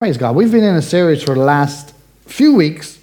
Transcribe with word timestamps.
Praise 0.00 0.16
God. 0.16 0.34
We've 0.34 0.50
been 0.50 0.64
in 0.64 0.76
a 0.76 0.80
series 0.80 1.22
for 1.22 1.34
the 1.34 1.42
last 1.42 1.92
few 2.24 2.54
weeks 2.54 2.98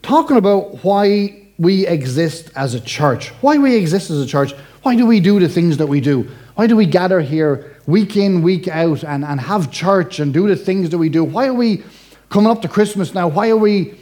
talking 0.00 0.38
about 0.38 0.82
why 0.82 1.46
we 1.58 1.86
exist 1.86 2.50
as 2.56 2.72
a 2.72 2.80
church. 2.80 3.28
Why 3.42 3.58
we 3.58 3.76
exist 3.76 4.08
as 4.08 4.18
a 4.18 4.26
church. 4.26 4.52
Why 4.80 4.96
do 4.96 5.04
we 5.04 5.20
do 5.20 5.38
the 5.40 5.48
things 5.50 5.76
that 5.76 5.88
we 5.88 6.00
do? 6.00 6.26
Why 6.54 6.66
do 6.66 6.74
we 6.74 6.86
gather 6.86 7.20
here 7.20 7.76
week 7.86 8.16
in, 8.16 8.40
week 8.40 8.66
out 8.66 9.04
and, 9.04 9.26
and 9.26 9.38
have 9.38 9.70
church 9.70 10.20
and 10.20 10.32
do 10.32 10.48
the 10.48 10.56
things 10.56 10.88
that 10.88 10.96
we 10.96 11.10
do? 11.10 11.22
Why 11.22 11.48
are 11.48 11.52
we 11.52 11.84
coming 12.30 12.50
up 12.50 12.62
to 12.62 12.68
Christmas 12.68 13.12
now? 13.12 13.28
Why 13.28 13.50
are 13.50 13.56
we 13.58 14.00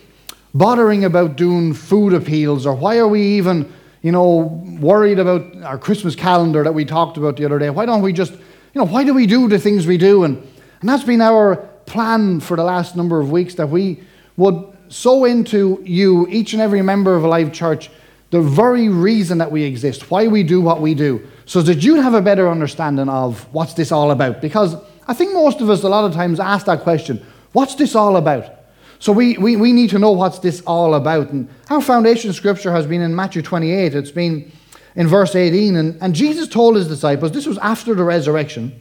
bothering 0.54 1.04
about 1.04 1.34
doing 1.34 1.74
food 1.74 2.12
appeals? 2.12 2.64
Or 2.64 2.76
why 2.76 2.98
are 2.98 3.08
we 3.08 3.22
even, 3.22 3.72
you 4.02 4.12
know, 4.12 4.36
worried 4.80 5.18
about 5.18 5.64
our 5.64 5.78
Christmas 5.78 6.14
calendar 6.14 6.62
that 6.62 6.74
we 6.74 6.84
talked 6.84 7.16
about 7.16 7.38
the 7.38 7.44
other 7.44 7.58
day? 7.58 7.70
Why 7.70 7.86
don't 7.86 8.02
we 8.02 8.12
just, 8.12 8.34
you 8.34 8.40
know, 8.76 8.86
why 8.86 9.02
do 9.02 9.14
we 9.14 9.26
do 9.26 9.48
the 9.48 9.58
things 9.58 9.84
we 9.84 9.98
do? 9.98 10.22
And, 10.22 10.36
and 10.80 10.88
that's 10.88 11.02
been 11.02 11.20
our 11.20 11.68
plan 11.86 12.40
for 12.40 12.56
the 12.56 12.64
last 12.64 12.96
number 12.96 13.20
of 13.20 13.30
weeks 13.30 13.54
that 13.54 13.68
we 13.68 14.02
would 14.36 14.77
sow 14.88 15.24
into 15.24 15.82
you, 15.84 16.27
each 16.28 16.52
and 16.52 16.62
every 16.62 16.82
member 16.82 17.16
of 17.16 17.24
Alive 17.24 17.52
Church, 17.52 17.90
the 18.30 18.40
very 18.40 18.88
reason 18.88 19.38
that 19.38 19.50
we 19.50 19.62
exist, 19.62 20.10
why 20.10 20.27
we 20.27 20.42
do 20.42 20.60
what 20.60 20.80
we 20.80 20.94
do, 20.94 21.27
so 21.44 21.62
that 21.62 21.82
you'd 21.82 22.02
have 22.02 22.14
a 22.14 22.20
better 22.20 22.48
understanding 22.48 23.08
of 23.08 23.42
what's 23.52 23.74
this 23.74 23.92
all 23.92 24.10
about. 24.10 24.41
Because 24.41 24.77
I 25.06 25.14
think 25.14 25.32
most 25.32 25.60
of 25.60 25.70
us, 25.70 25.82
a 25.84 25.88
lot 25.88 26.04
of 26.04 26.12
times, 26.12 26.41
ask 26.41 26.66
that 26.66 26.80
question 26.80 27.24
what's 27.52 27.77
this 27.77 27.94
all 27.94 28.16
about? 28.16 28.52
So 28.98 29.12
we, 29.12 29.36
we, 29.38 29.56
we 29.56 29.72
need 29.72 29.91
to 29.91 29.98
know 29.98 30.12
what's 30.12 30.38
this 30.38 30.62
all 30.62 30.94
about. 30.94 31.30
And 31.30 31.48
our 31.70 31.80
foundation 31.80 32.32
scripture 32.32 32.72
has 32.72 32.86
been 32.86 33.00
in 33.00 33.14
Matthew 33.14 33.42
28, 33.42 33.94
it's 33.94 34.10
been 34.10 34.50
in 34.94 35.06
verse 35.06 35.34
18. 35.34 35.77
And, 35.77 35.98
and 36.02 36.14
Jesus 36.14 36.48
told 36.48 36.77
his 36.77 36.88
disciples, 36.88 37.32
this 37.32 37.46
was 37.46 37.58
after 37.58 37.94
the 37.94 38.05
resurrection, 38.05 38.78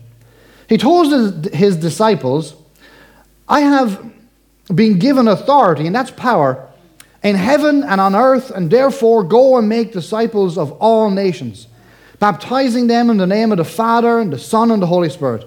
he 0.67 0.77
told 0.77 1.11
his, 1.11 1.53
his 1.53 1.77
disciples, 1.77 2.55
I 3.47 3.61
have 3.61 4.13
been 4.73 4.99
given 4.99 5.27
authority, 5.27 5.85
and 5.85 5.95
that's 5.95 6.11
power, 6.11 6.67
in 7.23 7.35
heaven 7.35 7.83
and 7.83 8.01
on 8.01 8.15
earth, 8.15 8.51
and 8.51 8.69
therefore 8.69 9.23
go 9.23 9.57
and 9.57 9.69
make 9.69 9.93
disciples 9.93 10.57
of 10.57 10.71
all 10.73 11.09
nations, 11.09 11.67
baptizing 12.19 12.87
them 12.87 13.09
in 13.09 13.17
the 13.17 13.27
name 13.27 13.51
of 13.51 13.57
the 13.57 13.65
Father, 13.65 14.19
and 14.19 14.31
the 14.31 14.39
Son, 14.39 14.71
and 14.71 14.81
the 14.81 14.87
Holy 14.87 15.09
Spirit. 15.09 15.45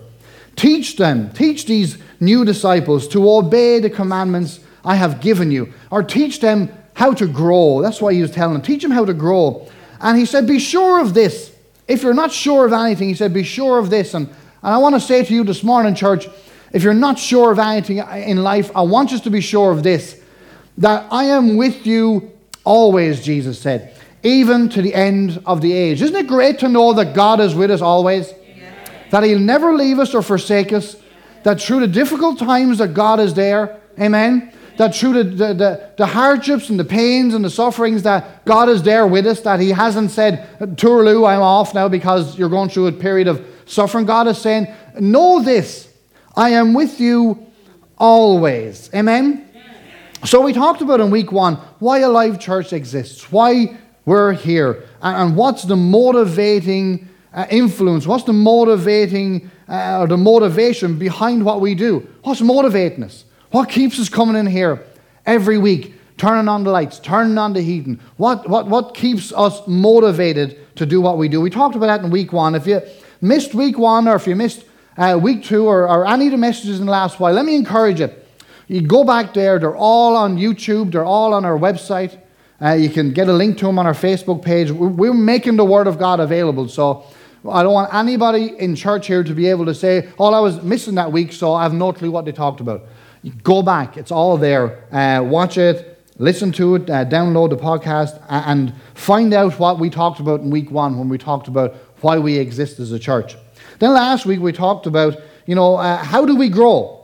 Teach 0.57 0.97
them, 0.97 1.31
teach 1.33 1.67
these 1.67 1.99
new 2.21 2.45
disciples 2.45 3.07
to 3.09 3.31
obey 3.31 3.79
the 3.79 3.91
commandments 3.91 4.61
I 4.85 4.97
have 4.97 5.21
given 5.21 5.51
you, 5.51 5.73
or 5.91 6.03
teach 6.03 6.41
them 6.41 6.73
how 6.95 7.13
to 7.15 7.27
grow. 7.27 7.81
That's 7.81 8.01
why 8.01 8.13
he 8.13 8.23
was 8.23 8.33
telling 8.33 8.55
them, 8.55 8.63
teach 8.63 8.83
them 8.83 8.91
how 8.91 9.05
to 9.05 9.15
grow. 9.15 9.69
And 10.01 10.19
he 10.19 10.25
said, 10.25 10.47
Be 10.47 10.59
sure 10.59 11.01
of 11.01 11.15
this. 11.15 11.55
If 11.87 12.03
you're 12.03 12.15
not 12.15 12.33
sure 12.33 12.67
of 12.67 12.73
anything, 12.73 13.09
he 13.09 13.15
said, 13.15 13.33
Be 13.33 13.45
sure 13.45 13.79
of 13.79 13.91
this. 13.91 14.15
And, 14.15 14.29
and 14.29 14.75
I 14.75 14.79
want 14.79 14.95
to 14.95 15.01
say 15.01 15.25
to 15.25 15.33
you 15.33 15.45
this 15.45 15.63
morning, 15.63 15.95
church, 15.95 16.29
if 16.73 16.83
you're 16.83 16.95
not 16.95 17.19
sure 17.19 17.51
of 17.53 17.59
anything 17.59 17.99
in 17.99 18.43
life, 18.43 18.71
I 18.75 18.83
want 18.83 19.13
you 19.13 19.19
to 19.19 19.31
be 19.31 19.41
sure 19.41 19.71
of 19.71 19.83
this 19.83 20.21
that 20.79 21.09
I 21.11 21.25
am 21.25 21.57
with 21.57 21.87
you 21.87 22.31
always, 22.65 23.25
Jesus 23.25 23.59
said, 23.59 23.97
even 24.23 24.69
to 24.69 24.83
the 24.83 24.95
end 24.95 25.43
of 25.45 25.61
the 25.61 25.73
age. 25.73 26.01
Isn't 26.03 26.17
it 26.17 26.29
great 26.29 26.61
to 26.61 26.69
know 26.69 26.93
that 26.93 27.15
God 27.15 27.41
is 27.41 27.55
with 27.55 27.71
us 27.71 27.81
always? 27.81 28.33
That 29.11 29.25
He'll 29.25 29.39
never 29.39 29.75
leave 29.75 29.99
us 29.99 30.15
or 30.15 30.23
forsake 30.23 30.73
us? 30.73 30.97
That 31.43 31.61
through 31.61 31.81
the 31.81 31.89
difficult 31.89 32.39
times 32.39 32.79
that 32.79 32.95
God 32.95 33.21
is 33.21 33.35
there, 33.35 33.81
amen? 33.99 34.53
That 34.77 34.95
through 34.95 35.15
the, 35.15 35.25
the, 35.25 35.55
the, 35.55 35.91
the 35.97 36.07
hardships 36.07 36.69
and 36.69 36.79
the 36.79 36.85
pains 36.85 37.35
and 37.35 37.45
the 37.45 37.51
sufferings 37.51 38.03
that 38.03 38.45
God 38.45 38.69
is 38.69 38.83
there 38.83 39.07
with 39.07 39.27
us, 39.27 39.41
that 39.41 39.59
He 39.59 39.71
hasn't 39.71 40.11
said, 40.11 40.47
Tourloo, 40.77 41.27
I'm 41.27 41.43
off 41.43 41.75
now 41.75 41.89
because 41.89 42.39
you're 42.39 42.49
going 42.49 42.69
through 42.69 42.89
a 42.89 42.93
period 42.93 43.27
of 43.27 43.45
suffering. 43.67 44.07
God 44.07 44.29
is 44.29 44.39
saying, 44.39 44.69
know 45.01 45.43
this, 45.43 45.88
I 46.39 46.51
am 46.51 46.73
with 46.73 47.01
you 47.01 47.45
always. 47.99 48.91
Amen? 48.95 49.45
So 50.25 50.41
we 50.41 50.53
talked 50.53 50.81
about 50.81 51.01
in 51.01 51.11
week 51.11 51.33
one 51.33 51.57
why 51.81 51.99
Alive 51.99 52.39
Church 52.39 52.73
exists, 52.73 53.33
why 53.33 53.77
we're 54.05 54.33
here, 54.35 54.85
and, 55.03 55.37
what's 55.37 55.65
the 55.65 55.75
motivating 55.75 57.09
uh, 57.35 57.47
influence, 57.51 58.07
what's 58.07 58.23
the 58.23 58.33
motivating 58.33 59.51
uh, 59.69 59.99
or 59.99 60.07
the 60.07 60.17
motivation 60.17 60.97
behind 60.97 61.45
what 61.45 61.61
we 61.61 61.75
do. 61.75 62.09
What's 62.23 62.41
motivating 62.41 63.03
us? 63.03 63.25
What 63.51 63.69
keeps 63.69 63.99
us 63.99 64.09
coming 64.09 64.37
in 64.37 64.47
here 64.47 64.85
every 65.27 65.59
week, 65.59 65.95
turning 66.19 66.47
on 66.47 66.63
the 66.63 66.71
lights, 66.71 67.01
turning 67.01 67.37
on 67.37 67.53
the 67.53 67.63
heating? 67.63 67.99
What, 68.17 68.49
what, 68.49 68.69
what 68.69 68.95
keeps 68.95 69.33
us 69.33 69.61
motivated 69.67 70.77
to 70.77 70.87
do 70.87 71.01
what 71.01 71.19
we 71.19 71.29
do? 71.29 71.41
We 71.41 71.51
talked 71.51 71.75
about 71.75 71.87
that 71.87 72.05
in 72.05 72.11
week 72.13 72.33
one. 72.33 72.55
If 72.55 72.67
you 72.69 72.81
missed 73.21 73.55
week 73.55 73.77
one 73.77 74.07
or 74.07 74.15
if 74.15 74.29
you 74.29 74.37
missed 74.37 74.65
uh, 74.99 75.19
week 75.21 75.45
two 75.45 75.65
or, 75.67 75.89
or 75.89 76.07
any 76.07 76.27
of 76.27 76.33
the 76.33 76.39
messages 76.39 76.81
in 76.81 76.87
the 76.87 76.93
last 76.93 77.19
while, 77.21 77.33
let 77.33 77.45
me 77.45 77.55
encourage 77.55 78.01
you. 78.01 78.11
You 78.67 78.83
go 78.83 79.05
back 79.05 79.33
there, 79.33 79.59
they're 79.59 79.77
all 79.77 80.15
on 80.17 80.37
YouTube, 80.37 80.93
they're 80.93 81.05
all 81.05 81.33
on 81.33 81.45
our 81.45 81.57
website. 81.57 82.19
Uh, 82.61 82.73
you 82.73 82.91
can 82.91 83.13
get 83.13 83.29
a 83.29 83.33
link 83.33 83.57
to 83.59 83.67
them 83.67 83.79
on 83.79 83.87
our 83.87 83.95
Facebook 83.95 84.45
page. 84.45 84.71
We're 84.71 85.15
making 85.15 85.57
the 85.57 85.65
Word 85.65 85.87
of 85.87 85.99
God 85.99 86.19
available. 86.19 86.69
So 86.69 87.07
I 87.49 87.63
don't 87.63 87.73
want 87.73 87.95
anybody 87.95 88.57
in 88.59 88.75
church 88.75 89.07
here 89.07 89.23
to 89.23 89.33
be 89.33 89.47
able 89.47 89.65
to 89.67 89.75
say, 89.75 90.09
Oh, 90.19 90.33
I 90.35 90.41
was 90.41 90.63
missing 90.63 90.97
that 90.97 91.13
week, 91.13 91.33
so 91.33 91.55
I 91.55 91.63
have 91.63 91.73
no 91.73 91.93
clue 91.93 92.11
what 92.11 92.25
they 92.25 92.33
talked 92.33 92.61
about. 92.61 92.83
Go 93.43 93.63
back, 93.63 93.97
it's 93.97 94.11
all 94.11 94.37
there. 94.37 94.85
Uh, 94.93 95.23
watch 95.23 95.57
it, 95.57 96.05
listen 96.19 96.51
to 96.53 96.75
it, 96.75 96.91
uh, 96.91 97.05
download 97.05 97.51
the 97.51 97.57
podcast, 97.57 98.21
and 98.29 98.75
find 98.95 99.33
out 99.33 99.59
what 99.59 99.79
we 99.79 99.89
talked 99.89 100.21
about 100.21 100.41
in 100.41 100.51
week 100.51 100.71
one 100.71 100.99
when 100.99 101.09
we 101.09 101.19
talked 101.19 101.49
about 101.49 101.75
why 102.01 102.19
we 102.19 102.37
exist 102.37 102.81
as 102.81 102.93
a 102.93 102.99
church. 102.99 103.37
Then 103.79 103.93
last 103.93 104.27
week 104.27 104.41
we 104.41 104.53
talked 104.53 104.87
about, 104.87 105.17
you 105.47 105.55
know, 105.55 105.77
uh, 105.77 105.97
how 105.97 106.25
do 106.25 106.37
we 106.37 106.49
grow? 106.49 106.99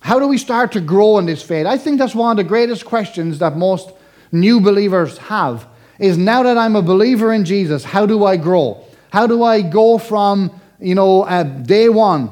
How 0.00 0.18
do 0.18 0.28
we 0.28 0.38
start 0.38 0.72
to 0.72 0.80
grow 0.80 1.18
in 1.18 1.26
this 1.26 1.42
faith? 1.42 1.66
I 1.66 1.76
think 1.76 1.98
that's 1.98 2.14
one 2.14 2.30
of 2.30 2.36
the 2.36 2.48
greatest 2.48 2.84
questions 2.84 3.38
that 3.40 3.56
most 3.56 3.90
new 4.32 4.60
believers 4.60 5.18
have 5.18 5.66
is 5.98 6.16
now 6.16 6.44
that 6.44 6.56
I'm 6.56 6.76
a 6.76 6.82
believer 6.82 7.32
in 7.32 7.44
Jesus, 7.44 7.84
how 7.84 8.06
do 8.06 8.24
I 8.24 8.36
grow? 8.36 8.84
How 9.10 9.26
do 9.26 9.42
I 9.42 9.62
go 9.62 9.98
from, 9.98 10.60
you 10.78 10.94
know, 10.94 11.22
uh, 11.22 11.42
day 11.42 11.88
one, 11.88 12.30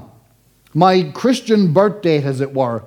my 0.73 1.11
Christian 1.15 1.73
birth 1.73 2.03
date, 2.03 2.25
as 2.25 2.41
it 2.41 2.55
were, 2.55 2.85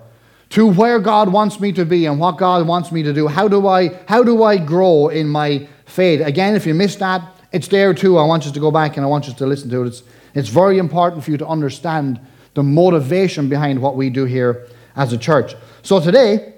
to 0.51 0.65
where 0.65 0.99
God 0.99 1.31
wants 1.31 1.59
me 1.59 1.71
to 1.73 1.85
be 1.85 2.05
and 2.05 2.19
what 2.19 2.37
God 2.37 2.65
wants 2.65 2.91
me 2.91 3.03
to 3.03 3.13
do? 3.13 3.27
How 3.27 3.47
do 3.47 3.67
I, 3.67 3.99
how 4.07 4.23
do 4.23 4.43
I 4.43 4.57
grow 4.57 5.09
in 5.09 5.27
my 5.27 5.67
faith? 5.85 6.21
Again, 6.21 6.55
if 6.55 6.65
you 6.65 6.73
missed 6.73 6.99
that, 6.99 7.21
it's 7.51 7.67
there 7.67 7.93
too. 7.93 8.17
I 8.17 8.25
want 8.25 8.45
you 8.45 8.51
to 8.51 8.59
go 8.59 8.71
back 8.71 8.95
and 8.95 9.05
I 9.05 9.09
want 9.09 9.27
you 9.27 9.33
to 9.33 9.45
listen 9.45 9.69
to 9.71 9.83
it. 9.83 9.87
It's, 9.87 10.03
it's 10.33 10.49
very 10.49 10.77
important 10.77 11.23
for 11.23 11.31
you 11.31 11.37
to 11.37 11.47
understand 11.47 12.19
the 12.53 12.63
motivation 12.63 13.49
behind 13.49 13.81
what 13.81 13.95
we 13.95 14.09
do 14.09 14.25
here 14.25 14.67
as 14.95 15.13
a 15.13 15.17
church. 15.17 15.55
So 15.81 15.99
today, 15.99 16.53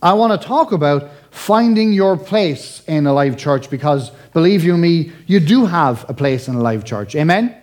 I 0.00 0.12
want 0.14 0.40
to 0.40 0.46
talk 0.46 0.72
about 0.72 1.10
finding 1.30 1.92
your 1.92 2.16
place 2.16 2.82
in 2.86 3.06
Alive 3.06 3.36
Church 3.36 3.68
because 3.68 4.10
believe 4.32 4.64
you 4.64 4.76
me, 4.76 5.12
you 5.26 5.40
do 5.40 5.66
have 5.66 6.08
a 6.08 6.14
place 6.14 6.48
in 6.48 6.54
Alive 6.54 6.84
Church. 6.84 7.14
Amen? 7.14 7.56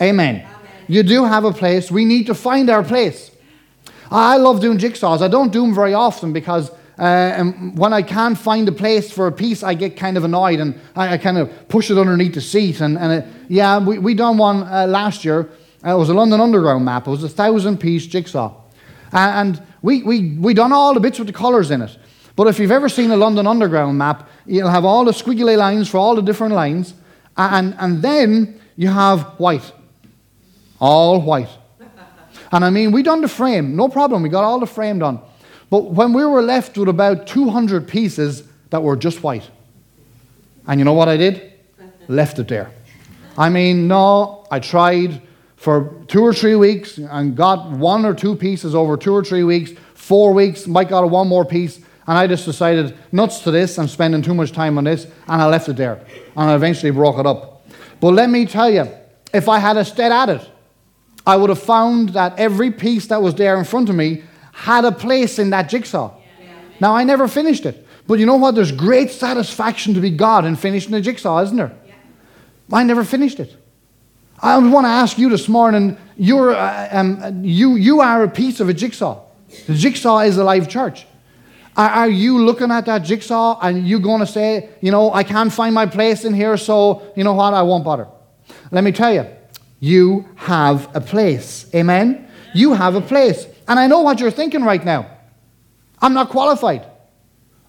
Amen. 0.00 0.40
Amen. 0.40 0.48
You 0.88 1.02
do 1.02 1.24
have 1.24 1.44
a 1.44 1.52
place. 1.52 1.90
We 1.90 2.04
need 2.04 2.26
to 2.26 2.34
find 2.34 2.68
our 2.68 2.84
place. 2.84 3.30
I 4.10 4.36
love 4.36 4.60
doing 4.60 4.78
jigsaws. 4.78 5.22
I 5.22 5.28
don't 5.28 5.52
do 5.52 5.62
them 5.62 5.74
very 5.74 5.94
often 5.94 6.32
because 6.32 6.70
uh, 6.98 7.42
when 7.74 7.92
I 7.92 8.02
can't 8.02 8.38
find 8.38 8.68
a 8.68 8.72
place 8.72 9.10
for 9.10 9.26
a 9.26 9.32
piece, 9.32 9.62
I 9.62 9.74
get 9.74 9.96
kind 9.96 10.16
of 10.16 10.24
annoyed 10.24 10.60
and 10.60 10.80
I, 10.94 11.14
I 11.14 11.18
kind 11.18 11.38
of 11.38 11.68
push 11.68 11.90
it 11.90 11.98
underneath 11.98 12.34
the 12.34 12.40
seat. 12.40 12.80
And, 12.80 12.96
and 12.96 13.12
it, 13.12 13.26
yeah, 13.48 13.78
we, 13.78 13.98
we 13.98 14.14
done 14.14 14.38
one 14.38 14.62
uh, 14.62 14.86
last 14.86 15.24
year. 15.24 15.50
Uh, 15.84 15.94
it 15.94 15.98
was 15.98 16.08
a 16.08 16.14
London 16.14 16.40
Underground 16.40 16.84
map. 16.84 17.06
It 17.06 17.10
was 17.10 17.24
a 17.24 17.28
thousand 17.28 17.78
piece 17.78 18.06
jigsaw. 18.06 18.54
and 19.12 19.60
we, 19.82 20.02
we, 20.02 20.36
we 20.38 20.54
done 20.54 20.72
all 20.72 20.94
the 20.94 21.00
bits 21.00 21.18
with 21.18 21.26
the 21.26 21.34
colours 21.34 21.70
in 21.70 21.82
it. 21.82 21.96
But 22.36 22.46
if 22.46 22.58
you've 22.58 22.70
ever 22.70 22.88
seen 22.88 23.10
a 23.10 23.16
London 23.16 23.46
Underground 23.46 23.98
map, 23.98 24.28
you'll 24.46 24.70
have 24.70 24.84
all 24.84 25.04
the 25.04 25.12
squiggly 25.12 25.56
lines 25.56 25.88
for 25.88 25.98
all 25.98 26.14
the 26.14 26.22
different 26.22 26.54
lines. 26.54 26.94
And, 27.36 27.74
and 27.78 28.02
then 28.02 28.60
you 28.76 28.88
have 28.88 29.38
white. 29.38 29.72
All 30.80 31.20
white. 31.20 31.50
And 32.52 32.64
I 32.64 32.70
mean, 32.70 32.92
we 32.92 33.02
done 33.02 33.20
the 33.20 33.28
frame, 33.28 33.74
no 33.74 33.88
problem. 33.88 34.22
We 34.22 34.28
got 34.28 34.44
all 34.44 34.60
the 34.60 34.66
frame 34.66 35.00
done. 35.00 35.20
But 35.74 35.90
when 35.90 36.12
we 36.12 36.24
were 36.24 36.40
left 36.40 36.78
with 36.78 36.88
about 36.88 37.26
200 37.26 37.88
pieces 37.88 38.44
that 38.70 38.80
were 38.80 38.94
just 38.94 39.24
white, 39.24 39.50
and 40.68 40.78
you 40.78 40.84
know 40.84 40.92
what 40.92 41.08
I 41.08 41.16
did? 41.16 41.52
Left 42.06 42.38
it 42.38 42.46
there. 42.46 42.70
I 43.36 43.48
mean, 43.48 43.88
no, 43.88 44.46
I 44.52 44.60
tried 44.60 45.20
for 45.56 46.00
two 46.06 46.22
or 46.22 46.32
three 46.32 46.54
weeks 46.54 46.98
and 46.98 47.36
got 47.36 47.72
one 47.72 48.04
or 48.04 48.14
two 48.14 48.36
pieces 48.36 48.72
over 48.72 48.96
two 48.96 49.12
or 49.12 49.24
three 49.24 49.42
weeks, 49.42 49.72
four 49.94 50.32
weeks, 50.32 50.68
might 50.68 50.90
got 50.90 51.10
one 51.10 51.26
more 51.26 51.44
piece, 51.44 51.78
and 52.06 52.16
I 52.16 52.28
just 52.28 52.44
decided, 52.44 52.96
nuts 53.10 53.40
to 53.40 53.50
this, 53.50 53.76
I'm 53.76 53.88
spending 53.88 54.22
too 54.22 54.32
much 54.34 54.52
time 54.52 54.78
on 54.78 54.84
this, 54.84 55.06
and 55.26 55.42
I 55.42 55.46
left 55.46 55.68
it 55.68 55.76
there. 55.76 55.94
And 56.36 56.50
I 56.50 56.54
eventually 56.54 56.92
broke 56.92 57.18
it 57.18 57.26
up. 57.26 57.66
But 57.98 58.12
let 58.12 58.30
me 58.30 58.46
tell 58.46 58.70
you, 58.70 58.86
if 59.32 59.48
I 59.48 59.58
had 59.58 59.76
a 59.76 59.84
stayed 59.84 60.12
at 60.12 60.28
it, 60.28 60.48
I 61.26 61.34
would 61.34 61.50
have 61.50 61.60
found 61.60 62.10
that 62.10 62.38
every 62.38 62.70
piece 62.70 63.08
that 63.08 63.20
was 63.20 63.34
there 63.34 63.58
in 63.58 63.64
front 63.64 63.88
of 63.88 63.96
me 63.96 64.22
had 64.54 64.84
a 64.84 64.92
place 64.92 65.38
in 65.38 65.50
that 65.50 65.68
jigsaw. 65.68 66.14
Now, 66.80 66.94
I 66.94 67.04
never 67.04 67.28
finished 67.28 67.66
it. 67.66 67.86
But 68.06 68.18
you 68.18 68.26
know 68.26 68.36
what? 68.36 68.54
There's 68.54 68.72
great 68.72 69.10
satisfaction 69.10 69.94
to 69.94 70.00
be 70.00 70.10
God 70.10 70.44
in 70.44 70.56
finishing 70.56 70.94
a 70.94 71.00
jigsaw, 71.00 71.42
isn't 71.42 71.56
there? 71.56 71.76
I 72.72 72.82
never 72.82 73.04
finished 73.04 73.40
it. 73.40 73.56
I 74.40 74.58
want 74.58 74.84
to 74.84 74.90
ask 74.90 75.18
you 75.18 75.28
this 75.28 75.48
morning 75.48 75.96
you're, 76.16 76.54
uh, 76.54 76.88
um, 76.90 77.44
you, 77.44 77.76
you 77.76 78.00
are 78.00 78.22
a 78.22 78.28
piece 78.28 78.60
of 78.60 78.68
a 78.68 78.74
jigsaw. 78.74 79.22
The 79.66 79.74
jigsaw 79.74 80.20
is 80.20 80.36
Alive 80.36 80.68
Church. 80.68 81.06
Are, 81.76 81.88
are 81.88 82.08
you 82.08 82.44
looking 82.44 82.70
at 82.70 82.86
that 82.86 83.00
jigsaw 83.00 83.58
and 83.60 83.86
you 83.86 83.98
going 84.00 84.20
to 84.20 84.26
say, 84.26 84.70
you 84.80 84.90
know, 84.90 85.12
I 85.12 85.24
can't 85.24 85.52
find 85.52 85.74
my 85.74 85.86
place 85.86 86.24
in 86.24 86.34
here, 86.34 86.56
so 86.56 87.02
you 87.16 87.24
know 87.24 87.32
what, 87.32 87.54
I 87.54 87.62
won't 87.62 87.84
bother? 87.84 88.06
Let 88.70 88.84
me 88.84 88.92
tell 88.92 89.12
you, 89.12 89.26
you 89.80 90.28
have 90.36 90.94
a 90.94 91.00
place. 91.00 91.68
Amen? 91.74 92.28
You 92.54 92.74
have 92.74 92.94
a 92.94 93.00
place. 93.00 93.46
And 93.66 93.78
I 93.78 93.86
know 93.86 94.00
what 94.00 94.20
you're 94.20 94.30
thinking 94.30 94.64
right 94.64 94.84
now. 94.84 95.10
I'm 96.00 96.14
not 96.14 96.28
qualified. 96.28 96.86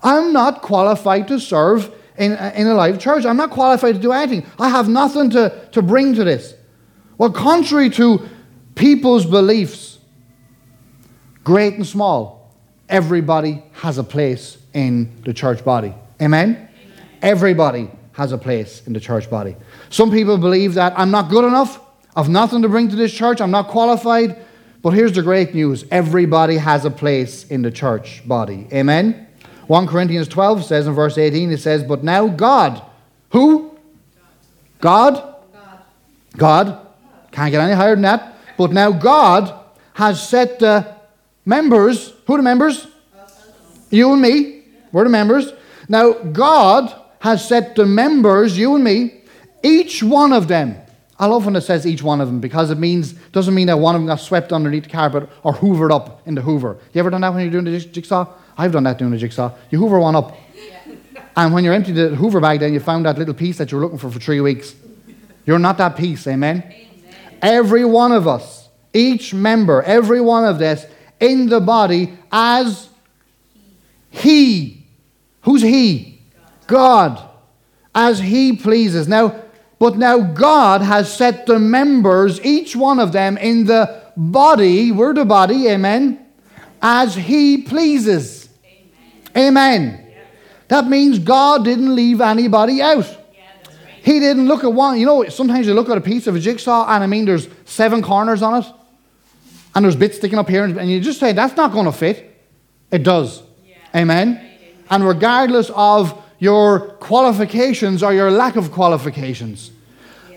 I'm 0.02 0.34
not 0.34 0.62
qualified 0.62 1.28
to 1.30 1.40
serve 1.40 1.92
in, 2.18 2.34
uh, 2.34 2.52
in 2.56 2.68
Alive 2.68 3.00
Church. 3.00 3.26
I'm 3.26 3.38
not 3.38 3.50
qualified 3.50 3.96
to 3.96 4.02
do 4.02 4.12
anything. 4.12 4.46
I 4.60 4.70
have 4.70 4.90
nothing 4.90 5.30
to, 5.32 5.68
to 5.72 5.82
bring 5.82 6.16
to 6.16 6.24
this. 6.24 6.54
Well, 7.18 7.32
contrary 7.32 7.90
to 7.92 8.28
people's 8.76 9.26
beliefs, 9.26 10.00
great 11.44 11.76
and 11.76 11.88
small, 11.88 12.54
everybody 12.90 13.64
has 13.74 13.98
a 13.98 14.04
place 14.04 14.58
in 14.74 15.22
the 15.24 15.34
church 15.34 15.64
body. 15.64 15.94
Amen? 16.22 16.56
Amen? 16.56 16.70
Everybody 17.22 17.90
has 18.14 18.32
a 18.32 18.38
place 18.38 18.86
in 18.86 18.94
the 18.94 19.00
church 19.00 19.30
body. 19.30 19.56
Some 19.90 20.12
people 20.12 20.38
believe 20.38 20.74
that 20.76 20.98
I'm 20.98 21.12
not 21.12 21.30
good 21.30 21.46
enough, 21.46 21.80
I've 22.16 22.30
nothing 22.30 22.62
to 22.62 22.70
bring 22.70 22.90
to 22.90 22.96
this 22.96 23.14
church, 23.14 23.42
I'm 23.42 23.52
not 23.52 23.70
qualified. 23.70 24.38
But 24.86 24.94
here's 24.94 25.14
the 25.14 25.24
great 25.24 25.56
news 25.56 25.84
everybody 25.90 26.58
has 26.58 26.86
a 26.86 26.92
place 26.92 27.48
in 27.48 27.64
the 27.64 27.72
church 27.72 28.22
body. 28.24 28.68
Amen? 28.72 29.26
1 29.66 29.88
Corinthians 29.88 30.28
12 30.28 30.64
says 30.64 30.86
in 30.86 30.94
verse 30.94 31.18
18, 31.18 31.52
it 31.52 31.58
says, 31.58 31.84
But 31.84 32.04
now 32.04 32.28
God, 32.28 32.84
who? 33.32 33.76
God? 34.80 35.38
God. 35.52 35.80
God. 36.38 36.88
Can't 37.32 37.50
get 37.50 37.62
any 37.62 37.74
higher 37.74 37.96
than 37.96 38.04
that. 38.04 38.36
But 38.60 38.74
now 38.74 38.92
God 38.92 39.60
has 39.96 40.30
set 40.30 40.60
the 40.60 40.96
members, 41.46 42.14
who 42.28 42.38
the 42.38 42.44
members? 42.44 42.86
You 43.90 44.14
and 44.14 44.22
me. 44.22 44.66
We're 44.92 45.06
the 45.06 45.10
members. 45.10 45.52
Now 45.90 46.14
God 46.14 46.94
has 47.22 47.48
set 47.48 47.74
the 47.74 47.88
members, 47.88 48.56
you 48.56 48.76
and 48.76 48.84
me, 48.84 49.22
each 49.64 50.04
one 50.04 50.32
of 50.32 50.48
them 50.48 50.80
I 51.18 51.28
love 51.28 51.46
when 51.46 51.56
it 51.56 51.62
says 51.62 51.88
each 51.88 52.04
one 52.04 52.20
of 52.20 52.28
them 52.28 52.42
because 52.42 52.72
it 52.72 52.78
means 52.78 53.14
doesn't 53.32 53.56
mean 53.56 53.68
that 53.68 53.80
one 53.80 53.96
of 53.96 54.02
them 54.02 54.08
got 54.08 54.20
swept 54.20 54.52
underneath 54.52 54.84
the 54.84 54.90
carpet 54.90 55.30
or 55.44 55.54
hoovered 55.54 55.92
up 55.92 56.22
in 56.28 56.36
the 56.36 56.42
hoover. 56.42 56.78
You 56.94 57.00
ever 57.00 57.10
done 57.10 57.22
that 57.22 57.34
when 57.34 57.42
you're 57.42 57.62
doing 57.62 57.66
the 57.66 57.80
jigsaw? 57.80 58.28
I've 58.58 58.74
done 58.74 58.84
that 58.84 58.98
doing 58.98 59.12
the 59.12 59.18
jigsaw. 59.18 59.54
You 59.70 59.80
hoover 59.80 60.00
one 60.00 60.16
up. 60.16 60.36
And 61.38 61.54
when 61.54 61.64
you're 61.64 61.74
empty 61.74 61.92
the 61.92 62.10
hoover 62.10 62.40
bag, 62.40 62.60
then 62.60 62.74
you 62.74 62.80
found 62.80 63.06
that 63.06 63.18
little 63.18 63.34
piece 63.34 63.58
that 63.58 63.72
you 63.72 63.78
were 63.78 63.84
looking 63.84 63.98
for 63.98 64.10
for 64.10 64.20
three 64.20 64.42
weeks. 64.42 64.76
You're 65.46 65.60
not 65.60 65.78
that 65.78 65.96
piece, 65.96 66.28
amen? 66.28 66.64
amen? 66.66 67.38
Every 67.42 67.86
one 67.86 68.12
of 68.12 68.28
us, 68.28 68.70
each 68.94 69.34
member, 69.34 69.82
every 69.84 70.22
one 70.22 70.46
of 70.46 70.60
this 70.60 70.86
in 71.20 71.48
the 71.48 71.60
body 71.60 72.18
as 72.32 72.90
He. 74.10 74.86
Who's 75.42 75.62
He? 75.62 76.22
God. 76.68 77.18
God. 77.18 77.30
As 77.94 78.20
He 78.20 78.56
pleases. 78.56 79.08
Now, 79.08 79.45
but 79.86 79.98
now 80.00 80.18
God 80.18 80.82
has 80.82 81.16
set 81.16 81.46
the 81.46 81.60
members, 81.60 82.44
each 82.44 82.76
one 82.76 83.00
of 83.00 83.12
them, 83.12 83.38
in 83.38 83.68
the 83.68 84.02
body, 84.18 84.92
we're 84.92 85.14
the 85.14 85.26
body, 85.26 85.68
amen, 85.68 86.26
as 86.82 87.14
He 87.14 87.60
pleases. 87.60 88.50
Amen. 89.38 89.54
amen. 90.00 90.08
That 90.70 90.88
means 90.88 91.20
God 91.20 91.66
didn't 91.66 91.94
leave 91.94 92.20
anybody 92.20 92.82
out. 92.82 93.06
He 94.02 94.20
didn't 94.20 94.48
look 94.48 94.64
at 94.64 94.74
one, 94.74 95.00
you 95.00 95.06
know, 95.06 95.24
sometimes 95.30 95.68
you 95.68 95.76
look 95.76 95.88
at 95.88 96.00
a 96.00 96.02
piece 96.02 96.26
of 96.26 96.36
a 96.36 96.40
jigsaw 96.40 96.88
and 96.90 97.04
I 97.04 97.06
mean 97.06 97.26
there's 97.26 97.48
seven 97.66 98.02
corners 98.02 98.42
on 98.42 98.64
it 98.64 98.66
and 99.76 99.86
there's 99.86 99.96
bits 99.96 100.18
sticking 100.18 100.40
up 100.40 100.50
here 100.50 100.64
and 100.64 100.90
you 100.90 101.00
just 101.00 101.20
say, 101.20 101.32
that's 101.32 101.56
not 101.56 101.72
going 101.72 101.86
to 101.86 101.92
fit. 101.92 102.36
It 102.90 103.04
does. 103.04 103.44
Yeah. 103.64 104.02
Amen. 104.02 104.50
And 104.90 105.06
regardless 105.06 105.70
of 105.76 106.20
your 106.40 106.80
qualifications 106.96 108.02
or 108.02 108.16
your 108.16 108.32
lack 108.32 108.56
of 108.56 108.72
qualifications. 108.72 109.70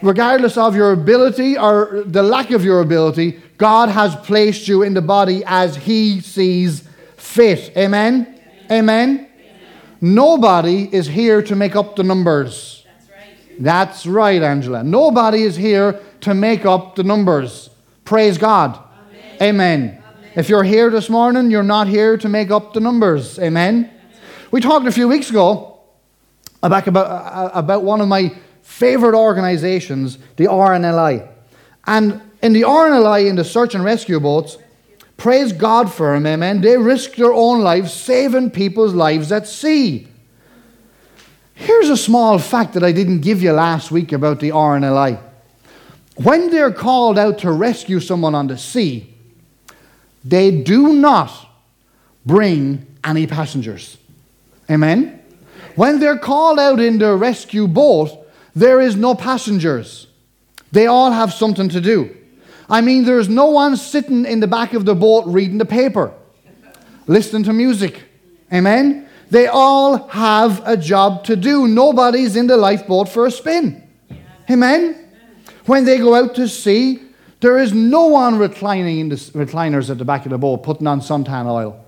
Regardless 0.03 0.57
of 0.57 0.77
your 0.77 0.93
ability 0.93 1.59
or 1.59 2.03
the 2.07 2.23
lack 2.23 2.51
of 2.51 2.65
your 2.65 2.81
ability, 2.81 3.41
God 3.57 3.89
has 3.89 4.15
placed 4.17 4.69
you 4.69 4.83
in 4.83 4.95
the 4.95 5.03
body 5.03 5.43
as 5.47 5.77
He 5.77 6.21
sees 6.21 6.89
fit. 7.17 7.77
Amen? 7.77 8.41
Amen? 8.71 9.19
Amen? 9.19 9.29
Nobody 10.01 10.89
is 10.95 11.07
here 11.07 11.43
to 11.43 11.57
make 11.57 11.75
up 11.75 11.97
the 11.97 12.05
numbers. 12.05 12.85
That's 12.87 13.11
right. 13.11 13.37
That's 13.59 14.07
right, 14.07 14.43
Angela. 14.43 14.85
Nobody 14.85 15.43
is 15.43 15.57
here 15.57 16.01
to 16.21 16.35
make 16.35 16.65
up 16.65 16.95
the 16.95 17.03
numbers. 17.03 17.71
Praise 18.05 18.39
God. 18.39 18.79
Amen. 19.41 19.43
Amen. 19.43 20.03
If 20.37 20.49
you're 20.49 20.63
here 20.63 20.89
this 20.91 21.11
morning, 21.11 21.51
you're 21.51 21.63
not 21.65 21.89
here 21.89 22.17
to 22.17 22.29
make 22.29 22.51
up 22.51 22.73
the 22.73 22.81
numbers. 22.81 23.39
Amen. 23.41 23.91
We 24.51 24.61
talked 24.61 24.87
a 24.87 24.93
few 24.93 25.09
weeks 25.09 25.31
ago 25.31 25.81
about, 26.63 26.87
about, 26.87 27.51
about 27.55 27.83
one 27.83 28.01
of 28.01 28.09
my 28.09 28.35
favorite 28.69 29.17
organizations, 29.17 30.19
the 30.37 30.45
RNLI. 30.45 31.27
And 31.87 32.21
in 32.43 32.53
the 32.53 32.63
RNLI, 32.63 33.27
in 33.27 33.35
the 33.35 33.43
search 33.43 33.75
and 33.75 33.83
rescue 33.83 34.21
boats, 34.21 34.59
praise 35.17 35.55
God 35.55 35.91
for 35.91 36.13
them, 36.13 36.27
amen, 36.27 36.61
they 36.61 36.77
risk 36.77 37.15
their 37.17 37.33
own 37.33 37.63
lives 37.63 37.95
saving 37.95 38.51
people's 38.51 38.93
lives 38.93 39.33
at 39.33 39.49
sea. 39.49 40.07
Here's 41.55 41.89
a 41.89 41.97
small 41.97 42.39
fact 42.39 42.75
that 42.75 42.85
I 42.85 42.93
didn't 42.93 43.23
give 43.23 43.43
you 43.43 43.53
last 43.53 43.91
week 43.91 44.13
about 44.13 44.39
the 44.39 44.51
RNLI. 44.51 45.19
When 46.17 46.51
they're 46.51 46.71
called 46.71 47.19
out 47.19 47.39
to 47.39 47.51
rescue 47.51 48.01
someone 48.01 48.35
on 48.35 48.49
the 48.49 48.59
sea, 48.59 49.13
they 50.25 50.51
do 50.61 50.93
not 50.93 51.33
bring 52.27 52.87
any 53.03 53.27
passengers. 53.27 53.97
Amen? 54.71 55.21
When 55.75 55.99
they're 56.01 56.19
called 56.19 56.59
out 56.61 56.81
in 56.81 56.99
their 56.99 57.17
rescue 57.17 57.67
boat, 57.67 58.27
there 58.59 58.81
is 58.81 58.97
no 58.97 59.15
passengers. 59.15 60.07
They 60.73 60.87
all 60.87 61.11
have 61.11 61.33
something 61.33 61.69
to 61.71 61.81
do. 61.81 62.15
I 62.69 62.81
mean, 62.81 63.05
there's 63.05 63.29
no 63.29 63.47
one 63.47 63.77
sitting 63.77 64.27
in 64.27 64.41
the 64.41 64.47
back 64.47 64.75
of 64.75 64.85
the 64.85 64.95
boat 64.95 65.25
reading 65.27 65.59
the 65.59 65.65
paper, 65.65 66.13
listening 67.07 67.45
to 67.45 67.53
music. 67.53 68.03
Amen? 68.53 69.09
They 69.31 69.47
all 69.47 70.09
have 70.09 70.67
a 70.67 70.77
job 70.77 71.25
to 71.25 71.37
do. 71.37 71.69
Nobody's 71.69 72.37
in 72.37 72.47
the 72.47 72.57
lifeboat 72.57 73.09
for 73.09 73.27
a 73.27 73.31
spin. 73.31 73.83
Amen? 74.51 74.97
When 75.67 75.85
they 75.85 75.99
go 75.99 76.15
out 76.15 76.35
to 76.35 76.49
sea, 76.49 77.03
there 77.41 77.59
is 77.59 77.73
no 77.73 78.07
one 78.07 78.39
reclining 78.39 78.99
in 78.99 79.09
the 79.09 79.17
recliners 79.17 79.91
at 79.91 79.99
the 79.99 80.05
back 80.05 80.27
of 80.27 80.31
the 80.31 80.39
boat, 80.39 80.63
putting 80.63 80.87
on 80.87 81.01
suntan 81.01 81.47
oil, 81.47 81.79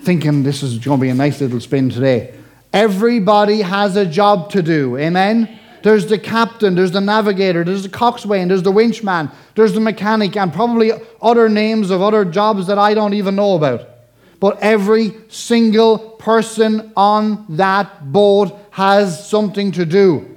thinking 0.00 0.42
this 0.42 0.62
is 0.62 0.78
going 0.78 0.98
to 0.98 1.02
be 1.02 1.10
a 1.10 1.14
nice 1.14 1.40
little 1.40 1.60
spin 1.60 1.88
today. 1.88 2.34
Everybody 2.72 3.62
has 3.62 3.96
a 3.96 4.06
job 4.06 4.50
to 4.50 4.62
do. 4.62 4.96
Amen? 4.96 5.59
There's 5.82 6.06
the 6.06 6.18
captain, 6.18 6.74
there's 6.74 6.92
the 6.92 7.00
navigator, 7.00 7.64
there's 7.64 7.84
the 7.84 7.88
coxswain, 7.88 8.48
there's 8.48 8.62
the 8.62 8.72
winchman, 8.72 9.32
there's 9.54 9.72
the 9.72 9.80
mechanic, 9.80 10.36
and 10.36 10.52
probably 10.52 10.92
other 11.22 11.48
names 11.48 11.90
of 11.90 12.02
other 12.02 12.24
jobs 12.24 12.66
that 12.66 12.78
I 12.78 12.94
don't 12.94 13.14
even 13.14 13.36
know 13.36 13.54
about. 13.54 13.88
But 14.40 14.58
every 14.60 15.14
single 15.28 15.98
person 15.98 16.92
on 16.96 17.46
that 17.56 18.12
boat 18.12 18.58
has 18.70 19.28
something 19.28 19.72
to 19.72 19.84
do. 19.84 20.36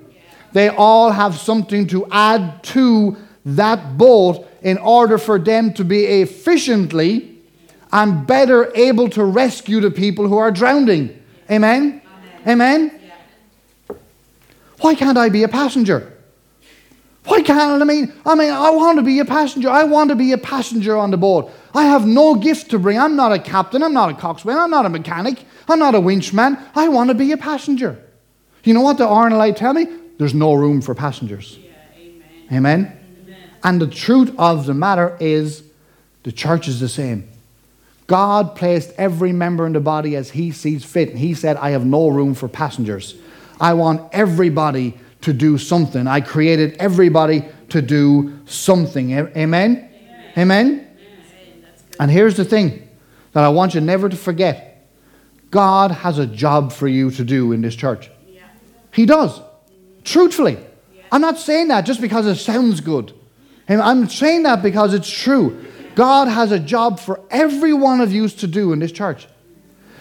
They 0.53 0.69
all 0.69 1.12
have 1.12 1.35
something 1.35 1.88
to 1.88 2.05
add 2.12 2.63
to 2.63 3.17
that 3.45 3.97
boat 3.97 4.47
in 4.62 4.77
order 4.77 5.17
for 5.17 5.39
them 5.39 5.73
to 5.73 5.83
be 5.83 6.05
efficiently 6.05 7.39
and 7.91 8.25
better 8.25 8.71
able 8.75 9.09
to 9.09 9.23
rescue 9.23 9.79
the 9.79 9.91
people 9.91 10.27
who 10.27 10.38
are 10.38 10.51
drowning. 10.51 11.21
Amen? 11.50 12.01
Amen? 12.47 13.00
Why 14.80 14.96
can't 14.96 15.18
I 15.18 15.30
be 15.30 15.44
a 15.44 15.48
passenger? 15.48 16.13
Why 17.25 17.42
can't 17.42 17.82
I 17.82 17.86
mean? 17.86 18.12
I 18.25 18.36
mean, 18.36 18.51
I 18.51 18.70
want 18.72 18.98
to 18.98 19.03
be 19.03 19.20
a 19.20 19.25
passenger. 19.25 19.70
I 19.70 19.86
want 19.86 20.10
to 20.10 20.15
be 20.15 20.34
a 20.34 20.38
passenger 20.38 20.98
on 20.98 21.12
the 21.12 21.18
boat. 21.18 21.51
I 21.74 21.86
have 21.86 22.06
no 22.06 22.36
gift 22.36 22.72
to 22.72 22.80
bring. 22.80 23.00
I'm 23.00 23.15
not 23.15 23.32
a 23.32 23.39
captain. 23.39 23.82
I'm 23.82 23.94
not 23.94 24.10
a 24.10 24.13
coxswain. 24.13 24.58
I'm 24.58 24.70
not 24.70 24.86
a 24.86 24.89
mechanic. 24.89 25.46
I'm 25.70 25.80
not 25.80 25.96
a 25.96 26.00
winchman. 26.00 26.62
I 26.75 26.89
want 26.89 27.10
to 27.10 27.13
be 27.13 27.32
a 27.32 27.38
passenger. 27.38 27.98
You 28.63 28.74
know 28.74 28.82
what 28.82 28.98
the 28.98 29.06
RNLI 29.06 29.56
tell 29.56 29.74
me? 29.74 29.88
There's 30.18 30.34
no 30.34 30.53
room 30.53 30.82
for 30.82 30.94
passengers. 30.94 31.58
Yeah, 31.58 31.72
amen. 31.96 32.48
Amen? 32.51 32.98
amen. 33.24 33.50
And 33.63 33.82
the 33.82 33.88
truth 33.88 34.34
of 34.38 34.65
the 34.65 34.74
matter 34.74 35.18
is, 35.20 35.63
the 36.24 36.32
church 36.32 36.68
is 36.68 36.80
the 36.80 36.89
same. 36.89 37.27
God 38.08 38.56
placed 38.56 38.92
every 38.98 39.32
member 39.32 39.65
in 39.65 39.74
the 39.74 39.80
body 39.80 40.15
as 40.15 40.32
He 40.32 40.51
sees 40.51 40.84
fit. 40.84 41.10
And 41.10 41.20
He 41.20 41.34
said, 41.34 41.56
I 41.58 41.72
have 41.72 41.86
no 41.86 42.10
room 42.10 42.36
for 42.36 42.48
passengers. 42.48 43.15
I 43.60 43.74
want 43.74 44.13
everybody 44.13 44.98
to 45.22 45.33
do 45.33 45.57
something. 45.57 46.07
I 46.07 46.22
created 46.22 46.75
everybody 46.79 47.45
to 47.69 47.81
do 47.81 48.39
something. 48.45 49.12
Amen? 49.12 49.36
Amen? 49.38 49.89
Amen? 50.38 50.88
And 52.00 52.12
here's 52.12 52.36
the 52.36 52.45
thing 52.45 52.89
that 53.33 53.43
I 53.43 53.50
want 53.50 53.74
you 53.74 53.81
never 53.81 54.10
to 54.10 54.15
forget 54.15 54.88
God 55.51 55.91
has 55.91 56.17
a 56.17 56.25
job 56.25 56.74
for 56.74 56.88
you 56.88 57.12
to 57.12 57.24
do 57.24 57.51
in 57.51 57.62
this 57.62 57.75
church. 57.75 58.10
He 58.91 59.05
does. 59.05 59.39
Mm-hmm. 59.39 60.03
Truthfully. 60.03 60.57
I'm 61.12 61.22
not 61.22 61.38
saying 61.38 61.67
that 61.67 61.81
just 61.81 62.01
because 62.01 62.25
it 62.25 62.36
sounds 62.36 62.81
good. 62.81 63.13
I'm 63.69 64.10
saying 64.10 64.43
that 64.43 64.63
because 64.63 64.93
it's 64.93 65.10
true. 65.10 65.65
God 65.95 66.27
has 66.27 66.51
a 66.51 66.60
job 66.60 67.00
for 67.00 67.22
every 67.29 67.74
one 67.74 68.01
of 68.01 68.12
you 68.12 68.27
to 68.27 68.48
do 68.48 68.74
in 68.74 68.79
this 68.79 68.91
church. 68.91 69.27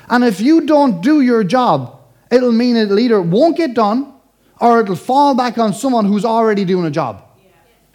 And 0.08 0.24
if 0.24 0.40
you 0.40 0.62
don't 0.62 1.02
do 1.02 1.20
your 1.20 1.44
job, 1.44 2.00
it'll 2.32 2.52
mean 2.52 2.76
it 2.76 2.90
either 2.90 3.20
won't 3.20 3.56
get 3.56 3.74
done 3.74 4.12
or 4.60 4.80
it'll 4.80 4.96
fall 4.96 5.34
back 5.34 5.58
on 5.58 5.74
someone 5.74 6.04
who's 6.04 6.24
already 6.24 6.64
doing 6.64 6.86
a 6.86 6.90
job. 6.90 7.22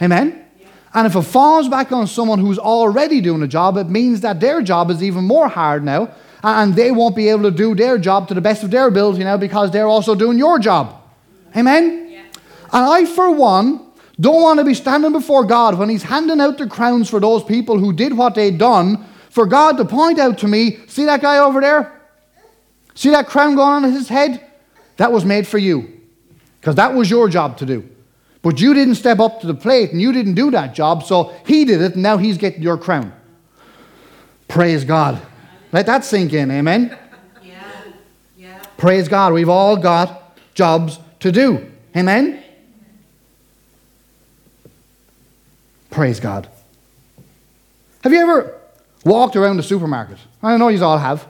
Amen? 0.01 0.45
And 0.93 1.05
if 1.05 1.15
it 1.15 1.23
falls 1.23 1.67
back 1.67 1.91
on 1.91 2.07
someone 2.07 2.39
who's 2.39 2.59
already 2.59 3.21
doing 3.21 3.41
a 3.43 3.47
job, 3.47 3.77
it 3.77 3.87
means 3.87 4.21
that 4.21 4.39
their 4.39 4.61
job 4.61 4.89
is 4.89 5.03
even 5.03 5.25
more 5.25 5.47
hard 5.47 5.83
now, 5.83 6.11
and 6.43 6.75
they 6.75 6.91
won't 6.91 7.15
be 7.15 7.29
able 7.29 7.43
to 7.43 7.51
do 7.51 7.75
their 7.75 7.97
job 7.97 8.27
to 8.29 8.33
the 8.33 8.41
best 8.41 8.63
of 8.63 8.71
their 8.71 8.87
ability 8.87 9.23
now 9.23 9.37
because 9.37 9.71
they're 9.71 9.87
also 9.87 10.15
doing 10.15 10.37
your 10.37 10.59
job. 10.59 11.01
Amen? 11.55 12.09
Yeah. 12.09 12.23
And 12.73 12.85
I, 12.85 13.05
for 13.05 13.31
one, 13.31 13.87
don't 14.19 14.41
want 14.41 14.59
to 14.59 14.65
be 14.65 14.73
standing 14.73 15.11
before 15.11 15.43
God 15.45 15.77
when 15.77 15.89
He's 15.89 16.03
handing 16.03 16.41
out 16.41 16.57
the 16.57 16.67
crowns 16.67 17.09
for 17.09 17.19
those 17.19 17.43
people 17.43 17.77
who 17.79 17.93
did 17.93 18.15
what 18.17 18.35
they'd 18.35 18.57
done, 18.57 19.05
for 19.29 19.45
God 19.45 19.77
to 19.77 19.85
point 19.85 20.19
out 20.19 20.39
to 20.39 20.47
me, 20.47 20.79
see 20.87 21.05
that 21.05 21.21
guy 21.21 21.37
over 21.37 21.61
there? 21.61 21.96
See 22.97 23.11
that 23.11 23.27
crown 23.27 23.53
going 23.53 23.83
on 23.83 23.91
his 23.93 24.09
head? 24.09 24.43
That 24.95 25.11
was 25.11 25.23
made 25.23 25.47
for 25.47 25.59
you. 25.59 26.01
Because 26.59 26.73
that 26.75 26.95
was 26.95 27.11
your 27.11 27.29
job 27.29 27.55
to 27.57 27.65
do. 27.65 27.87
But 28.41 28.59
you 28.59 28.73
didn't 28.73 28.95
step 28.95 29.19
up 29.19 29.39
to 29.41 29.47
the 29.47 29.53
plate 29.53 29.91
and 29.91 30.01
you 30.01 30.11
didn't 30.11 30.33
do 30.33 30.49
that 30.49 30.73
job, 30.73 31.03
so 31.03 31.31
he 31.45 31.63
did 31.63 31.79
it 31.79 31.93
and 31.93 32.01
now 32.01 32.17
he's 32.17 32.39
getting 32.39 32.63
your 32.63 32.75
crown. 32.75 33.13
Praise 34.47 34.83
God. 34.83 35.21
Let 35.71 35.85
that 35.85 36.05
sink 36.05 36.33
in, 36.33 36.49
amen? 36.49 36.97
Yeah. 37.43 37.63
Yeah. 38.35 38.63
Praise 38.77 39.07
God. 39.07 39.31
We've 39.31 39.47
all 39.47 39.77
got 39.77 40.35
jobs 40.55 40.97
to 41.19 41.31
do. 41.31 41.71
Amen? 41.95 42.43
Praise 45.91 46.19
God. 46.19 46.49
Have 48.03 48.11
you 48.11 48.21
ever 48.21 48.59
walked 49.05 49.35
around 49.35 49.57
the 49.57 49.63
supermarket? 49.63 50.17
I 50.41 50.57
know 50.57 50.69
you 50.69 50.83
all 50.83 50.97
have. 50.97 51.27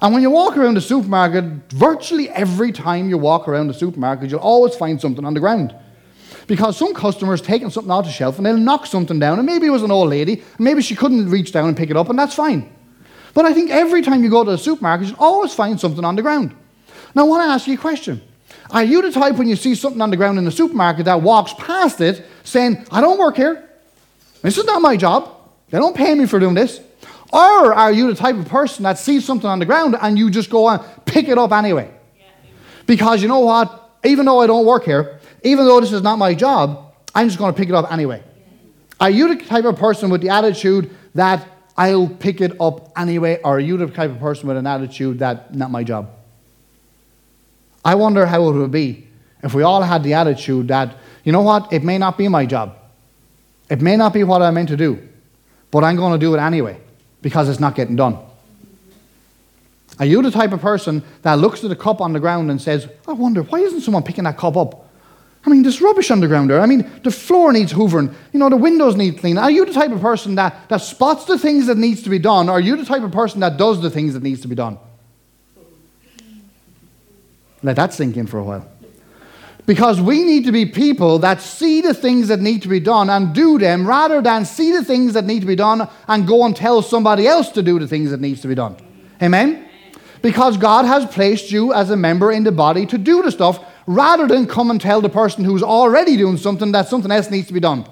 And 0.00 0.12
when 0.12 0.22
you 0.22 0.30
walk 0.30 0.56
around 0.56 0.74
the 0.74 0.80
supermarket, 0.80 1.44
virtually 1.72 2.28
every 2.28 2.70
time 2.70 3.08
you 3.08 3.16
walk 3.16 3.48
around 3.48 3.68
the 3.68 3.74
supermarket, 3.74 4.30
you'll 4.30 4.40
always 4.40 4.74
find 4.74 5.00
something 5.00 5.24
on 5.24 5.34
the 5.34 5.40
ground. 5.40 5.74
Because 6.46 6.76
some 6.76 6.94
customers 6.94 7.40
taking 7.40 7.70
something 7.70 7.90
off 7.90 8.04
the 8.04 8.10
shelf 8.10 8.36
and 8.36 8.46
they'll 8.46 8.56
knock 8.56 8.86
something 8.86 9.18
down, 9.18 9.38
and 9.38 9.46
maybe 9.46 9.66
it 9.66 9.70
was 9.70 9.82
an 9.82 9.90
old 9.90 10.10
lady, 10.10 10.42
maybe 10.58 10.82
she 10.82 10.94
couldn't 10.94 11.28
reach 11.28 11.50
down 11.52 11.68
and 11.68 11.76
pick 11.76 11.90
it 11.90 11.96
up, 11.96 12.08
and 12.08 12.18
that's 12.18 12.34
fine. 12.34 12.72
But 13.34 13.46
I 13.46 13.52
think 13.52 13.70
every 13.70 14.02
time 14.02 14.22
you 14.22 14.30
go 14.30 14.44
to 14.44 14.52
the 14.52 14.58
supermarket, 14.58 15.08
you'll 15.08 15.18
always 15.18 15.54
find 15.54 15.78
something 15.80 16.04
on 16.04 16.14
the 16.14 16.22
ground. 16.22 16.54
Now, 17.14 17.22
I 17.22 17.28
want 17.28 17.42
to 17.42 17.48
ask 17.48 17.66
you 17.66 17.74
a 17.74 17.78
question. 17.78 18.22
Are 18.70 18.84
you 18.84 19.02
the 19.02 19.10
type 19.12 19.36
when 19.36 19.48
you 19.48 19.56
see 19.56 19.74
something 19.74 20.00
on 20.00 20.10
the 20.10 20.16
ground 20.16 20.38
in 20.38 20.44
the 20.44 20.50
supermarket 20.50 21.04
that 21.06 21.20
walks 21.22 21.52
past 21.54 22.00
it 22.00 22.24
saying, 22.44 22.86
I 22.90 23.00
don't 23.00 23.18
work 23.18 23.36
here? 23.36 23.68
This 24.42 24.58
is 24.58 24.64
not 24.64 24.82
my 24.82 24.96
job. 24.96 25.32
They 25.70 25.78
don't 25.78 25.96
pay 25.96 26.14
me 26.14 26.26
for 26.26 26.38
doing 26.38 26.54
this. 26.54 26.80
Or 27.36 27.74
are 27.74 27.92
you 27.92 28.06
the 28.06 28.14
type 28.14 28.36
of 28.36 28.48
person 28.48 28.84
that 28.84 28.98
sees 28.98 29.26
something 29.26 29.48
on 29.48 29.58
the 29.58 29.66
ground 29.66 29.94
and 30.00 30.18
you 30.18 30.30
just 30.30 30.48
go 30.48 30.70
and 30.70 30.82
pick 31.04 31.28
it 31.28 31.36
up 31.36 31.52
anyway? 31.52 31.90
Because 32.86 33.20
you 33.20 33.28
know 33.28 33.40
what? 33.40 33.90
Even 34.04 34.24
though 34.24 34.40
I 34.40 34.46
don't 34.46 34.64
work 34.64 34.84
here, 34.84 35.20
even 35.42 35.66
though 35.66 35.78
this 35.78 35.92
is 35.92 36.00
not 36.00 36.16
my 36.16 36.32
job, 36.32 36.94
I'm 37.14 37.28
just 37.28 37.38
going 37.38 37.52
to 37.52 37.58
pick 37.58 37.68
it 37.68 37.74
up 37.74 37.92
anyway. 37.92 38.22
Are 38.98 39.10
you 39.10 39.36
the 39.36 39.44
type 39.44 39.66
of 39.66 39.76
person 39.76 40.08
with 40.08 40.22
the 40.22 40.30
attitude 40.30 40.90
that 41.14 41.46
I'll 41.76 42.08
pick 42.08 42.40
it 42.40 42.58
up 42.58 42.90
anyway? 42.96 43.38
Or 43.44 43.56
are 43.56 43.60
you 43.60 43.76
the 43.76 43.88
type 43.88 44.12
of 44.12 44.18
person 44.18 44.48
with 44.48 44.56
an 44.56 44.66
attitude 44.66 45.18
that 45.18 45.54
not 45.54 45.70
my 45.70 45.84
job? 45.84 46.08
I 47.84 47.96
wonder 47.96 48.24
how 48.24 48.48
it 48.48 48.52
would 48.52 48.70
be 48.70 49.08
if 49.42 49.52
we 49.52 49.62
all 49.62 49.82
had 49.82 50.02
the 50.02 50.14
attitude 50.14 50.68
that, 50.68 50.96
you 51.22 51.32
know 51.32 51.42
what, 51.42 51.70
it 51.70 51.84
may 51.84 51.98
not 51.98 52.16
be 52.16 52.28
my 52.28 52.46
job. 52.46 52.78
It 53.68 53.82
may 53.82 53.98
not 53.98 54.14
be 54.14 54.24
what 54.24 54.40
I'm 54.40 54.54
meant 54.54 54.70
to 54.70 54.76
do, 54.78 55.06
but 55.70 55.84
I'm 55.84 55.96
going 55.96 56.12
to 56.12 56.18
do 56.18 56.34
it 56.34 56.38
anyway 56.38 56.80
because 57.22 57.48
it's 57.48 57.60
not 57.60 57.74
getting 57.74 57.96
done. 57.96 58.18
Are 59.98 60.06
you 60.06 60.22
the 60.22 60.30
type 60.30 60.52
of 60.52 60.60
person 60.60 61.02
that 61.22 61.34
looks 61.34 61.64
at 61.64 61.70
a 61.70 61.76
cup 61.76 62.00
on 62.00 62.12
the 62.12 62.20
ground 62.20 62.50
and 62.50 62.60
says, 62.60 62.86
I 63.08 63.12
wonder, 63.12 63.42
why 63.42 63.60
isn't 63.60 63.80
someone 63.80 64.02
picking 64.02 64.24
that 64.24 64.36
cup 64.36 64.56
up? 64.56 64.86
I 65.44 65.48
mean, 65.48 65.62
there's 65.62 65.80
rubbish 65.80 66.10
on 66.10 66.20
the 66.20 66.26
ground 66.26 66.50
there. 66.50 66.60
I 66.60 66.66
mean, 66.66 66.90
the 67.04 67.10
floor 67.10 67.52
needs 67.52 67.72
hoovering. 67.72 68.12
You 68.32 68.40
know, 68.40 68.50
the 68.50 68.56
windows 68.56 68.96
need 68.96 69.18
cleaning. 69.18 69.38
Are 69.38 69.50
you 69.50 69.64
the 69.64 69.72
type 69.72 69.92
of 69.92 70.00
person 70.00 70.34
that, 70.34 70.68
that 70.68 70.78
spots 70.78 71.24
the 71.24 71.38
things 71.38 71.66
that 71.68 71.78
needs 71.78 72.02
to 72.02 72.10
be 72.10 72.18
done? 72.18 72.48
Or 72.48 72.52
are 72.52 72.60
you 72.60 72.76
the 72.76 72.84
type 72.84 73.02
of 73.02 73.12
person 73.12 73.40
that 73.40 73.56
does 73.56 73.80
the 73.80 73.88
things 73.88 74.14
that 74.14 74.24
needs 74.24 74.40
to 74.40 74.48
be 74.48 74.56
done? 74.56 74.76
Let 77.62 77.76
that 77.76 77.94
sink 77.94 78.16
in 78.16 78.26
for 78.26 78.38
a 78.38 78.44
while. 78.44 78.68
Because 79.66 80.00
we 80.00 80.22
need 80.22 80.44
to 80.44 80.52
be 80.52 80.64
people 80.64 81.18
that 81.18 81.42
see 81.42 81.80
the 81.80 81.92
things 81.92 82.28
that 82.28 82.40
need 82.40 82.62
to 82.62 82.68
be 82.68 82.78
done 82.78 83.10
and 83.10 83.34
do 83.34 83.58
them 83.58 83.86
rather 83.86 84.22
than 84.22 84.44
see 84.44 84.70
the 84.70 84.84
things 84.84 85.12
that 85.14 85.24
need 85.24 85.40
to 85.40 85.46
be 85.46 85.56
done 85.56 85.88
and 86.06 86.26
go 86.26 86.44
and 86.44 86.54
tell 86.54 86.82
somebody 86.82 87.26
else 87.26 87.50
to 87.50 87.62
do 87.62 87.80
the 87.80 87.88
things 87.88 88.12
that 88.12 88.20
needs 88.20 88.40
to 88.42 88.48
be 88.48 88.54
done. 88.54 88.76
Amen? 89.20 89.68
Because 90.22 90.56
God 90.56 90.84
has 90.84 91.04
placed 91.06 91.50
you 91.50 91.72
as 91.72 91.90
a 91.90 91.96
member 91.96 92.30
in 92.30 92.44
the 92.44 92.52
body 92.52 92.86
to 92.86 92.96
do 92.96 93.22
the 93.22 93.30
stuff 93.32 93.62
rather 93.86 94.28
than 94.28 94.46
come 94.46 94.70
and 94.70 94.80
tell 94.80 95.00
the 95.00 95.08
person 95.08 95.44
who's 95.44 95.62
already 95.62 96.16
doing 96.16 96.36
something 96.36 96.72
that 96.72 96.88
something 96.88 97.10
else 97.10 97.30
needs 97.30 97.48
to 97.48 97.52
be 97.52 97.60
done. 97.60 97.86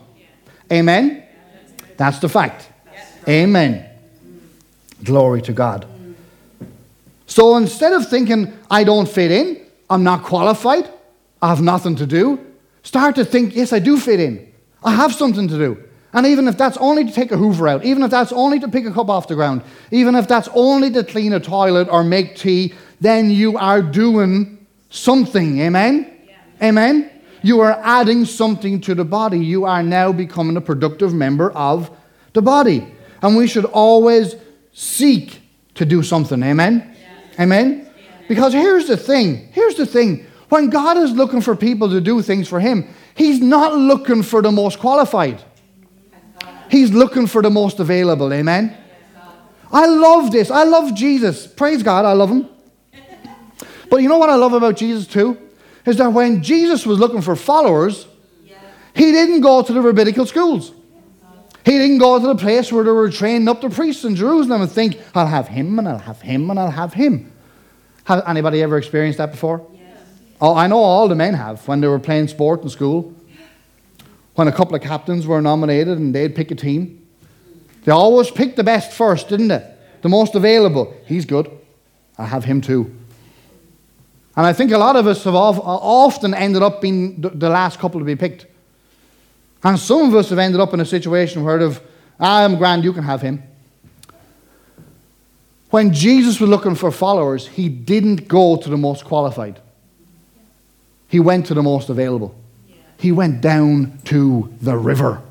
Amen? 0.72 1.24
That's 1.96 2.20
the 2.20 2.28
fact. 2.28 2.68
Amen. 3.28 3.88
Glory 5.02 5.42
to 5.42 5.52
God. 5.52 5.86
So 7.26 7.56
instead 7.56 7.92
of 7.92 8.08
thinking, 8.08 8.56
I 8.70 8.84
don't 8.84 9.08
fit 9.08 9.30
in, 9.30 9.66
I'm 9.90 10.04
not 10.04 10.22
qualified, 10.22 10.88
I 11.44 11.48
have 11.48 11.60
nothing 11.60 11.94
to 11.96 12.06
do. 12.06 12.40
Start 12.84 13.16
to 13.16 13.24
think, 13.24 13.54
yes, 13.54 13.74
I 13.74 13.78
do 13.78 14.00
fit 14.00 14.18
in. 14.18 14.50
I 14.82 14.92
have 14.92 15.12
something 15.12 15.46
to 15.46 15.58
do. 15.58 15.84
And 16.14 16.26
even 16.26 16.48
if 16.48 16.56
that's 16.56 16.78
only 16.78 17.04
to 17.04 17.12
take 17.12 17.32
a 17.32 17.36
hoover 17.36 17.68
out, 17.68 17.84
even 17.84 18.02
if 18.02 18.10
that's 18.10 18.32
only 18.32 18.58
to 18.60 18.68
pick 18.68 18.86
a 18.86 18.90
cup 18.90 19.10
off 19.10 19.28
the 19.28 19.34
ground, 19.34 19.60
even 19.90 20.14
if 20.14 20.26
that's 20.26 20.48
only 20.54 20.90
to 20.92 21.04
clean 21.04 21.34
a 21.34 21.40
toilet 21.40 21.86
or 21.90 22.02
make 22.02 22.34
tea, 22.34 22.72
then 22.98 23.30
you 23.30 23.58
are 23.58 23.82
doing 23.82 24.66
something. 24.88 25.60
Amen? 25.60 26.18
Yeah. 26.26 26.68
Amen? 26.68 27.10
You 27.42 27.60
are 27.60 27.78
adding 27.82 28.24
something 28.24 28.80
to 28.80 28.94
the 28.94 29.04
body. 29.04 29.38
You 29.38 29.66
are 29.66 29.82
now 29.82 30.12
becoming 30.12 30.56
a 30.56 30.62
productive 30.62 31.12
member 31.12 31.50
of 31.52 31.90
the 32.32 32.40
body. 32.40 32.90
And 33.20 33.36
we 33.36 33.48
should 33.48 33.66
always 33.66 34.34
seek 34.72 35.42
to 35.74 35.84
do 35.84 36.02
something. 36.02 36.42
Amen? 36.42 36.96
Yeah. 36.98 37.42
Amen? 37.44 37.86
Because 38.28 38.54
here's 38.54 38.86
the 38.86 38.96
thing 38.96 39.48
here's 39.52 39.74
the 39.74 39.84
thing. 39.84 40.26
When 40.54 40.70
God 40.70 40.98
is 40.98 41.10
looking 41.10 41.40
for 41.40 41.56
people 41.56 41.90
to 41.90 42.00
do 42.00 42.22
things 42.22 42.46
for 42.46 42.60
Him, 42.60 42.86
He's 43.16 43.40
not 43.40 43.74
looking 43.74 44.22
for 44.22 44.40
the 44.40 44.52
most 44.52 44.78
qualified, 44.78 45.42
He's 46.70 46.92
looking 46.92 47.26
for 47.26 47.42
the 47.42 47.50
most 47.50 47.80
available. 47.80 48.32
Amen? 48.32 48.76
I 49.72 49.86
love 49.86 50.30
this. 50.30 50.52
I 50.52 50.62
love 50.62 50.94
Jesus. 50.94 51.48
Praise 51.48 51.82
God, 51.82 52.04
I 52.04 52.12
love 52.12 52.30
Him. 52.30 52.48
But 53.90 53.96
you 53.96 54.08
know 54.08 54.18
what 54.18 54.30
I 54.30 54.36
love 54.36 54.52
about 54.52 54.76
Jesus 54.76 55.08
too? 55.08 55.36
Is 55.86 55.96
that 55.96 56.12
when 56.12 56.40
Jesus 56.40 56.86
was 56.86 57.00
looking 57.00 57.20
for 57.20 57.34
followers, 57.34 58.06
He 58.94 59.10
didn't 59.10 59.40
go 59.40 59.60
to 59.60 59.72
the 59.72 59.80
rabbinical 59.80 60.24
schools. 60.24 60.70
He 61.64 61.72
didn't 61.72 61.98
go 61.98 62.20
to 62.20 62.26
the 62.28 62.36
place 62.36 62.70
where 62.70 62.84
they 62.84 62.92
were 62.92 63.10
training 63.10 63.48
up 63.48 63.60
the 63.60 63.70
priests 63.70 64.04
in 64.04 64.14
Jerusalem 64.14 64.62
and 64.62 64.70
think, 64.70 65.00
I'll 65.16 65.26
have 65.26 65.48
him 65.48 65.80
and 65.80 65.88
I'll 65.88 65.98
have 65.98 66.20
him 66.20 66.48
and 66.48 66.60
I'll 66.60 66.70
have 66.70 66.94
him. 66.94 67.32
Have 68.04 68.22
anybody 68.28 68.62
ever 68.62 68.78
experienced 68.78 69.18
that 69.18 69.32
before? 69.32 69.73
Oh, 70.40 70.54
I 70.54 70.66
know 70.66 70.78
all 70.78 71.08
the 71.08 71.14
men 71.14 71.34
have 71.34 71.66
when 71.68 71.80
they 71.80 71.86
were 71.86 71.98
playing 71.98 72.28
sport 72.28 72.62
in 72.62 72.68
school. 72.68 73.14
When 74.34 74.48
a 74.48 74.52
couple 74.52 74.74
of 74.74 74.82
captains 74.82 75.26
were 75.26 75.40
nominated 75.40 75.96
and 75.96 76.14
they'd 76.14 76.34
pick 76.34 76.50
a 76.50 76.54
team. 76.54 77.06
They 77.84 77.92
always 77.92 78.30
picked 78.30 78.56
the 78.56 78.64
best 78.64 78.92
first, 78.92 79.28
didn't 79.28 79.48
they? 79.48 79.74
The 80.02 80.08
most 80.08 80.34
available. 80.34 80.94
He's 81.06 81.24
good. 81.24 81.50
I 82.18 82.26
have 82.26 82.44
him 82.44 82.60
too. 82.60 82.94
And 84.36 84.44
I 84.44 84.52
think 84.52 84.72
a 84.72 84.78
lot 84.78 84.96
of 84.96 85.06
us 85.06 85.22
have 85.24 85.34
uh, 85.34 85.60
often 85.60 86.34
ended 86.34 86.62
up 86.62 86.80
being 86.80 87.20
the 87.20 87.48
last 87.48 87.78
couple 87.78 88.00
to 88.00 88.04
be 88.04 88.16
picked. 88.16 88.46
And 89.62 89.78
some 89.78 90.08
of 90.08 90.14
us 90.14 90.30
have 90.30 90.38
ended 90.38 90.60
up 90.60 90.74
in 90.74 90.80
a 90.80 90.84
situation 90.84 91.44
where 91.44 91.58
they've, 91.58 91.80
I'm 92.18 92.56
grand, 92.56 92.84
you 92.84 92.92
can 92.92 93.04
have 93.04 93.22
him. 93.22 93.42
When 95.70 95.92
Jesus 95.92 96.40
was 96.40 96.50
looking 96.50 96.74
for 96.74 96.90
followers, 96.90 97.48
he 97.48 97.68
didn't 97.68 98.28
go 98.28 98.56
to 98.56 98.68
the 98.68 98.76
most 98.76 99.04
qualified, 99.04 99.60
he 101.14 101.20
went 101.20 101.46
to 101.46 101.54
the 101.54 101.62
most 101.62 101.90
available. 101.90 102.34
He 102.98 103.12
went 103.12 103.40
down 103.40 104.00
to 104.06 104.52
the 104.60 104.76
river. 104.76 105.22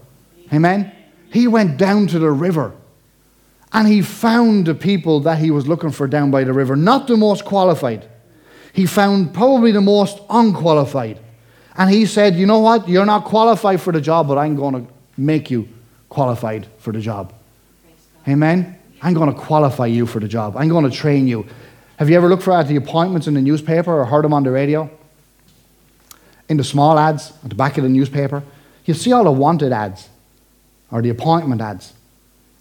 Amen? 0.54 0.90
He 1.30 1.46
went 1.46 1.76
down 1.76 2.08
to 2.08 2.20
the 2.20 2.32
river. 2.32 2.72
And 3.74 3.86
he 3.86 4.02
found 4.02 4.66
the 4.66 4.76
people 4.76 5.20
that 5.20 5.40
he 5.40 5.52
was 5.52 5.68
looking 5.68 5.92
for 5.92 6.08
down 6.08 6.32
by 6.32 6.46
the 6.46 6.54
river, 6.54 6.78
not 6.78 7.08
the 7.08 7.18
most 7.18 7.44
qualified. 7.44 8.08
He 8.72 8.86
found 8.86 9.34
probably 9.34 9.74
the 9.74 9.82
most 9.82 10.22
unqualified. 10.30 11.20
And 11.76 11.90
he 11.90 12.06
said, 12.06 12.36
You 12.36 12.46
know 12.46 12.60
what? 12.60 12.88
You're 12.88 13.06
not 13.06 13.26
qualified 13.26 13.82
for 13.82 13.92
the 13.92 14.00
job, 14.00 14.30
but 14.30 14.38
I'm 14.38 14.56
going 14.56 14.86
to 14.86 14.94
make 15.18 15.52
you 15.52 15.68
qualified 16.08 16.66
for 16.78 16.94
the 16.94 17.02
job. 17.02 17.34
Amen? 18.26 18.80
I'm 19.02 19.14
going 19.14 19.34
to 19.34 19.38
qualify 19.38 19.88
you 19.88 20.06
for 20.06 20.22
the 20.22 20.30
job. 20.30 20.56
I'm 20.56 20.70
going 20.70 20.90
to 20.90 20.96
train 20.96 21.28
you. 21.28 21.46
Have 21.98 22.10
you 22.10 22.16
ever 22.16 22.30
looked 22.30 22.44
for 22.44 22.54
at 22.54 22.70
the 22.70 22.78
appointments 22.78 23.28
in 23.28 23.34
the 23.34 23.42
newspaper 23.42 23.94
or 23.94 24.06
heard 24.06 24.24
them 24.24 24.34
on 24.34 24.44
the 24.44 24.52
radio? 24.52 24.90
In 26.54 26.58
the 26.58 26.64
small 26.64 27.00
ads 27.00 27.34
at 27.44 27.50
the 27.50 27.56
back 27.56 27.80
of 27.80 27.84
the 27.84 27.90
newspaper, 27.90 28.44
you 28.86 28.94
see 28.94 29.12
all 29.12 29.24
the 29.24 29.32
wanted 29.32 29.72
ads 29.72 30.08
or 30.92 31.02
the 31.02 31.10
appointment 31.10 31.62
ads. 31.62 31.94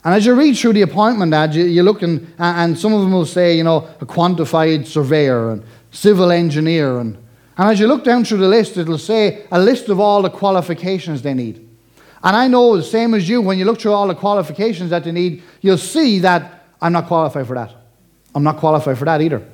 And 0.03 0.15
as 0.15 0.25
you 0.25 0.33
read 0.33 0.57
through 0.57 0.73
the 0.73 0.81
appointment 0.81 1.35
ad, 1.35 1.55
you, 1.55 1.65
you 1.65 1.83
look 1.83 2.01
and, 2.01 2.33
and 2.39 2.79
some 2.79 2.95
of 2.95 3.03
them 3.03 3.13
will 3.13 3.27
say, 3.27 3.55
you 3.55 3.65
know, 3.65 3.87
a 4.01 4.07
quantity 4.07 4.83
surveyor 4.85 5.51
and 5.51 5.63
civil 5.91 6.33
engineer. 6.33 7.01
And, 7.01 7.19
and 7.59 7.69
as 7.69 7.79
you 7.81 7.87
look 7.87 8.03
down 8.03 8.25
through 8.25 8.39
the 8.39 8.49
list, 8.49 8.79
it'll 8.79 8.97
say 8.97 9.45
a 9.53 9.61
list 9.61 9.91
of 9.91 10.01
all 10.01 10.23
the 10.23 10.31
qualifications 10.31 11.21
they 11.21 11.35
need. 11.35 11.57
And 12.25 12.35
I 12.35 12.49
know, 12.49 12.79
the 12.79 12.83
same 12.83 13.13
as 13.13 13.29
you, 13.29 13.43
when 13.43 13.59
you 13.59 13.67
look 13.67 13.79
through 13.79 13.93
all 13.93 14.09
the 14.09 14.15
qualifications 14.15 14.89
that 14.89 15.05
they 15.05 15.13
need, 15.13 15.43
you'll 15.61 15.77
see 15.77 16.19
that 16.21 16.65
I'm 16.81 16.95
not 16.95 17.09
qualified 17.09 17.47
for 17.47 17.57
that. 17.57 17.75
I'm 18.35 18.43
not 18.43 18.57
qualified 18.57 18.97
for 18.97 19.05
that 19.05 19.21
either. 19.21 19.47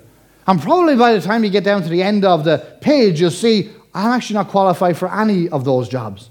And 0.47 0.63
probably 0.63 0.95
by 0.95 1.15
the 1.15 1.21
time 1.21 1.43
you 1.43 1.51
get 1.51 1.65
down 1.65 1.83
to 1.83 1.89
the 1.89 2.05
end 2.05 2.25
of 2.25 2.45
the 2.45 2.65
page, 2.81 3.21
you'll 3.21 3.33
see 3.33 3.73
I'm 3.99 4.13
actually 4.13 4.35
not 4.35 4.49
qualified 4.49 4.97
for 4.97 5.13
any 5.13 5.49
of 5.49 5.65
those 5.65 5.89
jobs. 5.89 6.31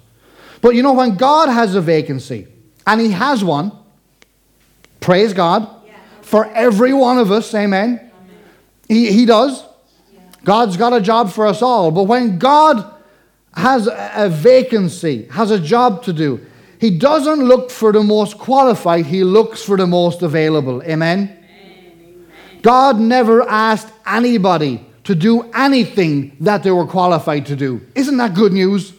But 0.62 0.70
you 0.70 0.82
know, 0.82 0.94
when 0.94 1.16
God 1.18 1.50
has 1.50 1.76
a 1.76 1.82
vacancy, 1.82 2.48
and 2.86 3.02
He 3.02 3.12
has 3.12 3.44
one, 3.44 3.74
praise 5.02 5.34
God, 5.34 5.68
yeah. 5.86 5.98
for 6.22 6.46
every 6.46 6.94
one 6.94 7.18
of 7.18 7.30
us, 7.30 7.54
amen. 7.54 8.00
amen. 8.00 8.12
He, 8.88 9.12
he 9.12 9.26
does. 9.26 9.64
Yeah. 10.14 10.22
God's 10.46 10.78
got 10.78 10.94
a 10.94 11.02
job 11.02 11.30
for 11.30 11.46
us 11.46 11.62
all. 11.62 11.92
But 11.92 12.04
when 12.04 12.40
God 12.40 12.90
has 13.54 13.90
a 13.92 14.30
vacancy, 14.30 15.26
has 15.26 15.52
a 15.52 15.60
job 15.60 16.04
to 16.04 16.14
do, 16.14 16.40
He 16.80 16.98
doesn't 16.98 17.42
look 17.42 17.70
for 17.70 17.92
the 17.92 18.02
most 18.02 18.38
qualified, 18.38 19.08
He 19.08 19.26
looks 19.26 19.62
for 19.62 19.76
the 19.76 19.88
most 19.88 20.22
available. 20.22 20.82
Amen. 20.84 21.34
God 22.62 22.98
never 22.98 23.44
asked 23.44 23.92
anybody 24.06 24.86
to 25.08 25.16
do 25.16 25.50
anything 25.54 26.36
that 26.42 26.64
they 26.64 26.72
were 26.72 26.86
qualified 26.86 27.46
to 27.46 27.56
do. 27.56 27.80
Isn't 27.96 28.18
that 28.18 28.34
good 28.34 28.52
news? 28.52 28.92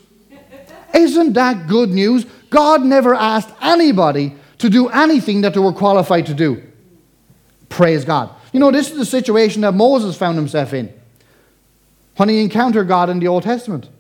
Isn't 0.95 1.35
that 1.35 1.67
good 1.67 1.91
news? 1.91 2.25
God 2.49 2.83
never 2.83 3.15
asked 3.15 3.51
anybody 3.61 4.35
to 4.57 4.71
do 4.71 4.89
anything 4.89 5.43
that 5.43 5.53
they 5.53 5.61
were 5.61 5.75
qualified 5.75 6.25
to 6.25 6.33
do. 6.33 6.63
Praise 7.69 8.07
God. 8.07 8.31
You 8.55 8.61
know, 8.61 8.71
this 8.71 8.91
is 8.91 8.97
the 8.97 9.05
situation 9.05 9.61
that 9.61 9.73
Moses 9.73 10.17
found 10.17 10.39
himself 10.39 10.73
in 10.73 10.91
when 12.17 12.31
he 12.31 12.41
encountered 12.41 12.89
God 12.89 13.11
in 13.11 13.19
the 13.19 13.29
Old 13.29 13.43
Testament. 13.43 13.91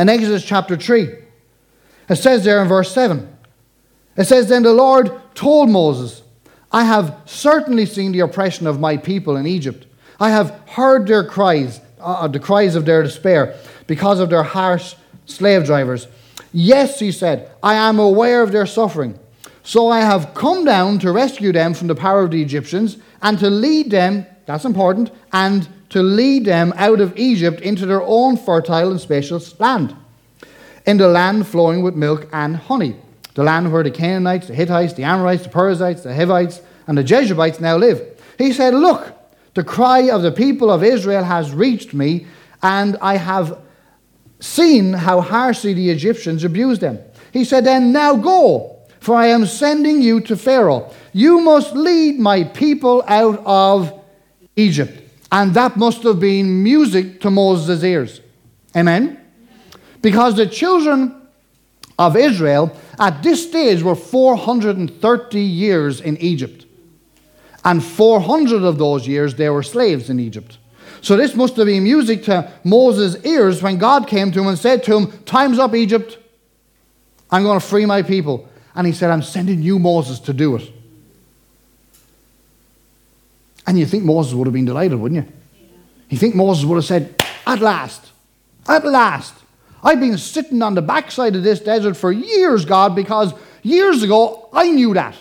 In 0.00 0.08
Exodus 0.08 0.44
chapter 0.44 0.76
3, 0.76 1.14
it 2.08 2.16
says 2.16 2.42
there 2.42 2.60
in 2.60 2.66
verse 2.66 2.92
7, 2.92 3.36
it 4.16 4.24
says, 4.24 4.48
Then 4.48 4.64
the 4.64 4.72
Lord 4.72 5.12
told 5.36 5.70
Moses, 5.70 6.22
I 6.72 6.82
have 6.82 7.20
certainly 7.24 7.86
seen 7.86 8.10
the 8.10 8.18
oppression 8.20 8.66
of 8.66 8.80
my 8.80 8.96
people 8.96 9.36
in 9.36 9.46
Egypt. 9.46 9.84
I 10.20 10.30
have 10.30 10.60
heard 10.66 11.06
their 11.06 11.24
cries, 11.24 11.80
uh, 12.00 12.28
the 12.28 12.40
cries 12.40 12.74
of 12.74 12.84
their 12.84 13.02
despair, 13.02 13.56
because 13.86 14.20
of 14.20 14.30
their 14.30 14.42
harsh 14.42 14.94
slave 15.26 15.64
drivers. 15.64 16.08
Yes, 16.52 16.98
he 16.98 17.12
said, 17.12 17.50
I 17.62 17.74
am 17.74 17.98
aware 17.98 18.42
of 18.42 18.52
their 18.52 18.66
suffering. 18.66 19.18
So 19.62 19.88
I 19.88 20.00
have 20.00 20.32
come 20.34 20.64
down 20.64 20.98
to 21.00 21.12
rescue 21.12 21.52
them 21.52 21.74
from 21.74 21.88
the 21.88 21.94
power 21.94 22.22
of 22.22 22.30
the 22.30 22.40
Egyptians 22.40 22.96
and 23.20 23.38
to 23.38 23.50
lead 23.50 23.90
them, 23.90 24.26
that's 24.46 24.64
important, 24.64 25.10
and 25.32 25.68
to 25.90 26.02
lead 26.02 26.46
them 26.46 26.72
out 26.76 27.00
of 27.00 27.16
Egypt 27.18 27.60
into 27.60 27.84
their 27.84 28.02
own 28.02 28.36
fertile 28.36 28.90
and 28.90 29.00
spacious 29.00 29.58
land, 29.60 29.94
in 30.86 30.96
the 30.96 31.08
land 31.08 31.46
flowing 31.46 31.82
with 31.82 31.94
milk 31.94 32.28
and 32.32 32.56
honey 32.56 32.96
the 33.38 33.44
land 33.44 33.72
where 33.72 33.84
the 33.84 33.90
Canaanites, 33.92 34.48
the 34.48 34.54
Hittites, 34.54 34.94
the 34.94 35.04
Amorites, 35.04 35.44
the 35.44 35.48
Perizzites, 35.48 36.02
the 36.02 36.12
Hivites, 36.12 36.60
and 36.88 36.98
the 36.98 37.04
Jebusites 37.04 37.60
now 37.60 37.76
live. 37.76 38.20
He 38.36 38.52
said, 38.52 38.74
Look, 38.74 39.16
the 39.58 39.64
cry 39.64 40.08
of 40.08 40.22
the 40.22 40.30
people 40.30 40.70
of 40.70 40.84
Israel 40.84 41.24
has 41.24 41.52
reached 41.52 41.92
me, 41.92 42.28
and 42.62 42.96
I 43.02 43.16
have 43.16 43.58
seen 44.38 44.92
how 44.92 45.20
harshly 45.20 45.74
the 45.74 45.90
Egyptians 45.90 46.44
abused 46.44 46.80
them. 46.80 47.00
He 47.32 47.42
said, 47.42 47.64
Then 47.64 47.90
now 47.90 48.14
go, 48.14 48.76
for 49.00 49.16
I 49.16 49.26
am 49.26 49.46
sending 49.46 50.00
you 50.00 50.20
to 50.20 50.36
Pharaoh. 50.36 50.94
You 51.12 51.40
must 51.40 51.74
lead 51.74 52.20
my 52.20 52.44
people 52.44 53.02
out 53.08 53.42
of 53.44 54.00
Egypt. 54.54 55.02
And 55.32 55.52
that 55.54 55.76
must 55.76 56.04
have 56.04 56.20
been 56.20 56.62
music 56.62 57.20
to 57.22 57.28
Moses' 57.28 57.82
ears. 57.82 58.20
Amen? 58.76 59.20
Because 60.02 60.36
the 60.36 60.46
children 60.46 61.20
of 61.98 62.16
Israel 62.16 62.76
at 63.00 63.24
this 63.24 63.48
stage 63.48 63.82
were 63.82 63.96
430 63.96 65.40
years 65.40 66.00
in 66.00 66.16
Egypt. 66.18 66.66
And 67.64 67.82
400 67.82 68.62
of 68.62 68.78
those 68.78 69.06
years 69.06 69.34
they 69.34 69.48
were 69.50 69.62
slaves 69.62 70.10
in 70.10 70.20
Egypt. 70.20 70.58
So 71.00 71.16
this 71.16 71.34
must 71.34 71.56
have 71.56 71.66
been 71.66 71.84
music 71.84 72.24
to 72.24 72.50
Moses' 72.64 73.24
ears 73.24 73.62
when 73.62 73.78
God 73.78 74.08
came 74.08 74.32
to 74.32 74.40
him 74.40 74.48
and 74.48 74.58
said 74.58 74.82
to 74.84 74.96
him, 74.96 75.22
Time's 75.24 75.58
up, 75.58 75.74
Egypt. 75.74 76.18
I'm 77.30 77.42
going 77.42 77.60
to 77.60 77.64
free 77.64 77.86
my 77.86 78.02
people. 78.02 78.48
And 78.74 78.86
he 78.86 78.92
said, 78.92 79.10
I'm 79.10 79.22
sending 79.22 79.62
you, 79.62 79.78
Moses, 79.78 80.18
to 80.20 80.32
do 80.32 80.56
it. 80.56 80.72
And 83.66 83.78
you 83.78 83.86
think 83.86 84.04
Moses 84.04 84.34
would 84.34 84.46
have 84.46 84.54
been 84.54 84.64
delighted, 84.64 84.98
wouldn't 84.98 85.26
you? 85.26 85.32
You 86.08 86.16
think 86.16 86.34
Moses 86.34 86.64
would 86.64 86.76
have 86.76 86.84
said, 86.84 87.22
At 87.46 87.60
last, 87.60 88.12
at 88.66 88.84
last, 88.84 89.34
I've 89.82 90.00
been 90.00 90.16
sitting 90.18 90.62
on 90.62 90.74
the 90.74 90.82
backside 90.82 91.36
of 91.36 91.42
this 91.42 91.60
desert 91.60 91.94
for 91.94 92.10
years, 92.10 92.64
God, 92.64 92.96
because 92.96 93.32
years 93.62 94.02
ago 94.02 94.48
I 94.52 94.70
knew 94.70 94.94
that. 94.94 95.14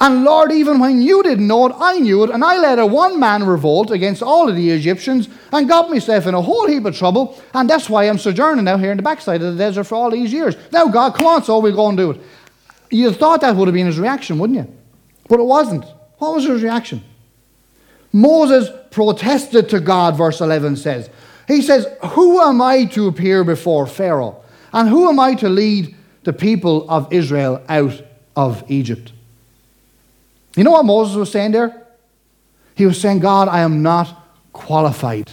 And 0.00 0.24
Lord, 0.24 0.52
even 0.52 0.78
when 0.78 1.02
you 1.02 1.24
didn't 1.24 1.48
know 1.48 1.66
it, 1.66 1.74
I 1.76 1.98
knew 1.98 2.22
it, 2.22 2.30
and 2.30 2.44
I 2.44 2.56
led 2.58 2.78
a 2.78 2.86
one 2.86 3.18
man 3.18 3.44
revolt 3.44 3.90
against 3.90 4.22
all 4.22 4.48
of 4.48 4.54
the 4.54 4.70
Egyptians 4.70 5.28
and 5.52 5.68
got 5.68 5.90
myself 5.90 6.26
in 6.26 6.34
a 6.34 6.42
whole 6.42 6.68
heap 6.68 6.84
of 6.84 6.96
trouble, 6.96 7.40
and 7.52 7.68
that's 7.68 7.90
why 7.90 8.04
I'm 8.04 8.18
sojourning 8.18 8.68
out 8.68 8.78
here 8.78 8.92
in 8.92 8.96
the 8.96 9.02
backside 9.02 9.42
of 9.42 9.52
the 9.52 9.58
desert 9.58 9.84
for 9.84 9.96
all 9.96 10.10
these 10.10 10.32
years. 10.32 10.56
Now, 10.70 10.86
God, 10.86 11.14
come 11.14 11.26
on, 11.26 11.42
so 11.42 11.58
we'll 11.58 11.74
go 11.74 11.88
and 11.88 11.98
do 11.98 12.12
it. 12.12 12.20
You 12.90 13.12
thought 13.12 13.40
that 13.40 13.56
would 13.56 13.66
have 13.66 13.74
been 13.74 13.86
his 13.86 13.98
reaction, 13.98 14.38
wouldn't 14.38 14.58
you? 14.58 14.72
But 15.28 15.40
it 15.40 15.44
wasn't. 15.44 15.84
What 16.18 16.36
was 16.36 16.44
his 16.44 16.62
reaction? 16.62 17.02
Moses 18.12 18.70
protested 18.90 19.68
to 19.70 19.80
God, 19.80 20.16
verse 20.16 20.40
11 20.40 20.76
says. 20.76 21.10
He 21.48 21.60
says, 21.60 21.86
Who 22.10 22.40
am 22.40 22.62
I 22.62 22.84
to 22.86 23.08
appear 23.08 23.42
before 23.42 23.86
Pharaoh? 23.86 24.42
And 24.72 24.88
who 24.88 25.08
am 25.08 25.18
I 25.18 25.34
to 25.36 25.48
lead 25.48 25.96
the 26.22 26.32
people 26.32 26.88
of 26.88 27.12
Israel 27.12 27.62
out 27.68 28.02
of 28.36 28.64
Egypt? 28.68 29.12
You 30.56 30.64
know 30.64 30.72
what 30.72 30.84
Moses 30.84 31.16
was 31.16 31.30
saying 31.30 31.52
there? 31.52 31.86
He 32.74 32.86
was 32.86 33.00
saying, 33.00 33.20
God, 33.20 33.48
I 33.48 33.60
am 33.60 33.82
not 33.82 34.26
qualified. 34.52 35.30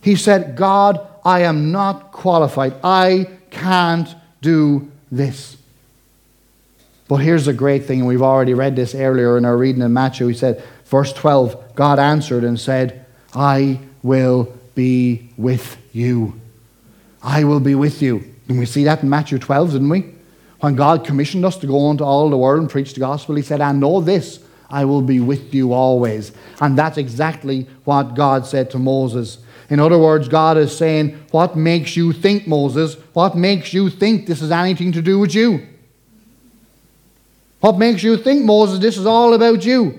He 0.00 0.16
said, 0.16 0.56
God, 0.56 1.06
I 1.24 1.42
am 1.42 1.72
not 1.72 2.12
qualified. 2.12 2.74
I 2.82 3.28
can't 3.50 4.12
do 4.40 4.90
this. 5.10 5.56
But 7.08 7.16
here's 7.16 7.44
the 7.44 7.52
great 7.52 7.84
thing, 7.84 8.00
and 8.00 8.08
we've 8.08 8.22
already 8.22 8.54
read 8.54 8.74
this 8.74 8.94
earlier 8.94 9.36
in 9.36 9.44
our 9.44 9.56
reading 9.56 9.82
in 9.82 9.92
Matthew. 9.92 10.26
He 10.28 10.34
said, 10.34 10.64
verse 10.86 11.12
12, 11.12 11.74
God 11.74 11.98
answered 11.98 12.42
and 12.42 12.58
said, 12.58 13.06
I 13.34 13.80
will 14.02 14.52
be 14.74 15.30
with 15.36 15.76
you. 15.92 16.40
I 17.22 17.44
will 17.44 17.60
be 17.60 17.74
with 17.74 18.02
you. 18.02 18.24
And 18.48 18.58
we 18.58 18.66
see 18.66 18.84
that 18.84 19.02
in 19.02 19.08
Matthew 19.08 19.38
12, 19.38 19.72
didn't 19.72 19.88
we? 19.88 20.14
When 20.62 20.76
God 20.76 21.04
commissioned 21.04 21.44
us 21.44 21.56
to 21.56 21.66
go 21.66 21.90
into 21.90 22.04
all 22.04 22.30
the 22.30 22.36
world 22.36 22.60
and 22.60 22.70
preach 22.70 22.94
the 22.94 23.00
gospel, 23.00 23.34
He 23.34 23.42
said, 23.42 23.60
I 23.60 23.72
know 23.72 24.00
this, 24.00 24.38
I 24.70 24.84
will 24.84 25.02
be 25.02 25.18
with 25.18 25.52
you 25.52 25.72
always. 25.72 26.30
And 26.60 26.78
that's 26.78 26.98
exactly 26.98 27.66
what 27.82 28.14
God 28.14 28.46
said 28.46 28.70
to 28.70 28.78
Moses. 28.78 29.38
In 29.70 29.80
other 29.80 29.98
words, 29.98 30.28
God 30.28 30.56
is 30.56 30.76
saying, 30.76 31.20
What 31.32 31.56
makes 31.56 31.96
you 31.96 32.12
think, 32.12 32.46
Moses? 32.46 32.94
What 33.12 33.36
makes 33.36 33.74
you 33.74 33.90
think 33.90 34.28
this 34.28 34.38
has 34.38 34.52
anything 34.52 34.92
to 34.92 35.02
do 35.02 35.18
with 35.18 35.34
you? 35.34 35.66
What 37.58 37.76
makes 37.76 38.04
you 38.04 38.16
think, 38.16 38.44
Moses, 38.44 38.78
this 38.78 38.96
is 38.96 39.04
all 39.04 39.34
about 39.34 39.64
you? 39.64 39.98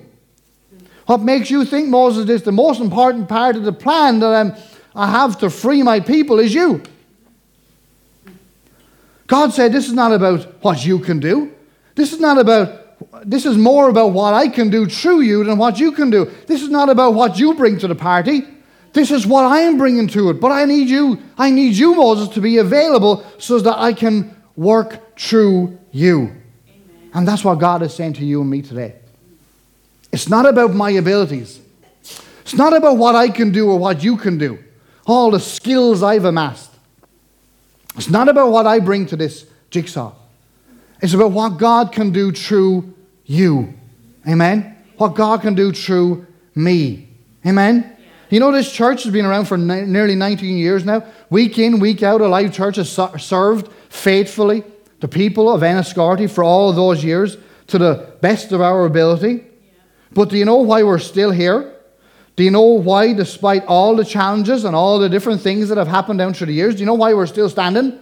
What 1.08 1.19
makes 1.19 1.52
you 1.52 1.65
think, 1.65 1.89
Moses, 1.89 2.30
is 2.30 2.43
the 2.43 2.54
most 2.54 2.80
important 2.80 3.28
part 3.28 3.58
of 3.58 3.63
the 3.63 3.73
plan 3.73 4.19
that 4.21 4.34
I'm, 4.34 4.56
I 4.95 5.08
have 5.08 5.39
to 5.39 5.49
free 5.49 5.84
my 5.84 5.99
people 5.99 6.39
is 6.39 6.54
you? 6.54 6.84
God 9.28 9.54
said, 9.54 9.72
This 9.72 9.88
is 9.88 9.94
not 9.94 10.12
about 10.12 10.64
what 10.64 10.86
you 10.86 11.00
can 11.00 11.20
do. 11.20 11.54
This 11.96 12.14
is 12.14 12.20
not 12.20 12.38
about, 12.38 13.30
this 13.30 13.46
is 13.46 13.58
more 13.58 13.90
about 13.90 14.14
what 14.14 14.34
I 14.34 14.48
can 14.48 14.70
do 14.70 14.86
through 14.86 15.22
you 15.22 15.44
than 15.44 15.58
what 15.58 15.80
you 15.80 15.92
can 15.92 16.10
do. 16.10 16.26
This 16.48 16.62
is 16.62 16.70
not 16.70 16.90
about 16.90 17.14
what 17.14 17.38
you 17.38 17.54
bring 17.54 17.78
to 17.80 17.88
the 17.88 17.96
party. 17.96 18.48
This 18.94 19.10
is 19.10 19.26
what 19.26 19.46
I 19.46 19.62
am 19.62 19.78
bringing 19.78 20.08
to 20.10 20.30
it. 20.30 20.40
But 20.40 20.52
I 20.52 20.66
need 20.66 20.88
you, 20.88 21.20
I 21.38 21.50
need 21.50 21.74
you, 21.76 21.96
Moses, 21.96 22.30
to 22.36 22.42
be 22.42 22.58
available 22.58 23.26
so 23.40 23.60
that 23.60 23.78
I 23.80 23.94
can 23.94 24.36
work 24.56 25.18
through 25.18 25.80
you. 25.92 26.20
Amen. 26.68 27.12
And 27.14 27.28
that's 27.28 27.44
what 27.44 27.56
God 27.56 27.82
is 27.82 27.94
saying 27.94 28.14
to 28.14 28.26
you 28.26 28.42
and 28.42 28.50
me 28.50 28.62
today. 28.62 28.96
It's 30.12 30.30
not 30.30 30.48
about 30.48 30.76
my 30.76 30.92
abilities. 30.92 31.60
It's 32.02 32.54
not 32.54 32.76
about 32.76 32.98
what 32.98 33.16
I 33.16 33.30
can 33.30 33.52
do 33.52 33.72
or 33.72 33.80
what 33.80 34.04
you 34.04 34.16
can 34.16 34.38
do, 34.38 34.64
all 35.08 35.32
the 35.32 35.40
skills 35.40 36.04
I've 36.04 36.26
amassed. 36.26 36.73
It's 37.96 38.10
not 38.10 38.30
about 38.30 38.52
what 38.52 38.66
I 38.66 38.80
bring 38.80 39.06
to 39.08 39.16
this 39.16 39.46
jigsaw. 39.70 40.14
It's 41.02 41.14
about 41.14 41.32
what 41.32 41.58
God 41.58 41.92
can 41.92 42.12
do 42.12 42.32
through 42.32 42.94
you. 43.26 43.74
Amen? 44.28 44.78
What 44.98 45.16
God 45.16 45.42
can 45.42 45.54
do 45.54 45.72
through 45.72 46.26
me. 46.56 47.10
Amen? 47.46 47.96
You 48.30 48.40
know, 48.40 48.52
this 48.52 48.72
church 48.72 49.04
has 49.04 49.14
been 49.14 49.26
around 49.26 49.46
for 49.46 49.58
ni- 49.58 49.86
nearly 49.86 50.16
19 50.16 50.58
years 50.58 50.86
now. 50.86 51.06
Week 51.30 51.60
in, 51.60 51.80
week 51.80 52.02
out, 52.04 52.22
Alive 52.22 52.54
Church 52.54 52.78
has 52.78 52.90
served 52.90 53.72
faithfully 53.90 54.64
the 55.02 55.08
people 55.08 55.54
of 55.54 55.62
Enniscorthy 55.62 56.30
for 56.30 56.44
all 56.44 56.72
those 56.74 57.04
years. 57.04 57.38
to 57.68 57.78
the 57.78 58.14
best 58.22 58.52
of 58.52 58.62
our 58.62 58.86
ability. 58.86 59.44
But 60.12 60.30
do 60.30 60.38
you 60.38 60.46
know 60.46 60.58
why 60.58 60.84
we're 60.84 61.00
still 61.00 61.32
here? 61.32 61.73
Do 62.36 62.43
you 62.43 62.52
know 62.52 62.62
why, 62.62 63.13
despite 63.13 63.65
all 63.65 63.96
the 63.96 64.06
challenges 64.06 64.65
and 64.65 64.76
all 64.76 64.98
the 64.98 65.10
different 65.10 65.41
things 65.41 65.69
that 65.69 65.78
have 65.78 65.88
happened 65.88 66.19
down 66.19 66.34
through 66.34 66.48
the 66.48 66.54
years, 66.54 66.76
do 66.76 66.80
you 66.80 66.86
know 66.86 66.96
why 66.96 67.13
we're 67.13 67.28
still 67.28 67.50
standing? 67.50 68.00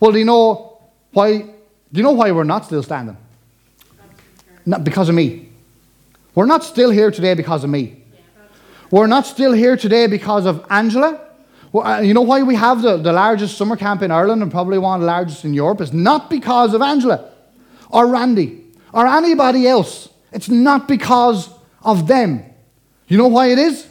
Well, 0.00 0.12
do 0.12 0.18
you 0.18 0.24
know 0.24 0.80
why? 1.12 1.38
Do 1.38 1.52
you 1.92 2.02
know 2.02 2.12
why 2.12 2.30
we're 2.30 2.44
not 2.44 2.64
still 2.64 2.82
standing? 2.82 3.16
Not 4.64 4.82
because 4.82 5.08
of 5.08 5.14
me. 5.14 5.50
We're 6.34 6.46
not 6.46 6.64
still 6.64 6.90
here 6.90 7.10
today 7.10 7.34
because 7.34 7.64
of 7.64 7.70
me. 7.70 8.02
We're 8.90 9.06
not 9.06 9.26
still 9.26 9.52
here 9.52 9.76
today 9.76 10.06
because 10.06 10.46
of 10.46 10.64
Angela. 10.70 11.20
Uh, 11.74 12.00
you 12.02 12.14
know 12.14 12.22
why 12.22 12.42
we 12.42 12.54
have 12.54 12.82
the, 12.82 12.96
the 12.96 13.12
largest 13.12 13.58
summer 13.58 13.76
camp 13.76 14.02
in 14.02 14.10
Ireland 14.10 14.42
and 14.42 14.50
probably 14.50 14.78
one 14.78 14.96
of 14.96 15.00
the 15.00 15.06
largest 15.06 15.44
in 15.44 15.52
Europe? 15.52 15.80
It's 15.80 15.92
not 15.92 16.30
because 16.30 16.72
of 16.72 16.80
Angela 16.80 17.30
or 17.90 18.06
Randy 18.06 18.64
or 18.92 19.06
anybody 19.06 19.66
else. 19.66 20.08
It's 20.32 20.48
not 20.48 20.88
because 20.88 21.50
of 21.82 22.06
them. 22.06 22.44
You 23.08 23.18
know 23.18 23.28
why 23.28 23.48
it 23.48 23.58
is? 23.58 23.86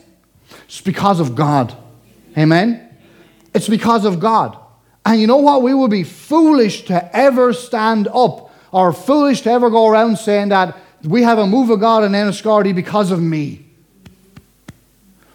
It's 0.65 0.82
because 0.82 1.19
of 1.19 1.36
God. 1.36 1.75
Amen? 2.38 2.89
It's 3.54 3.69
because 3.69 4.06
of 4.06 4.19
God. 4.19 4.58
And 5.06 5.21
you 5.21 5.28
know 5.28 5.38
what? 5.38 5.62
We 5.62 5.73
would 5.73 5.91
be 5.91 6.04
foolish 6.04 6.86
to 6.86 7.15
ever 7.15 7.54
stand 7.54 8.08
up 8.08 8.51
or 8.71 8.91
foolish 8.91 9.41
to 9.41 9.51
ever 9.51 9.69
go 9.69 9.88
around 9.88 10.17
saying 10.17 10.49
that 10.49 10.75
we 11.04 11.21
have 11.21 11.38
a 11.38 11.47
move 11.47 11.69
of 11.69 11.80
God 11.80 12.04
in 12.04 12.12
Enniscorthy 12.13 12.73
because 12.73 13.12
of 13.12 13.21
me. 13.21 13.65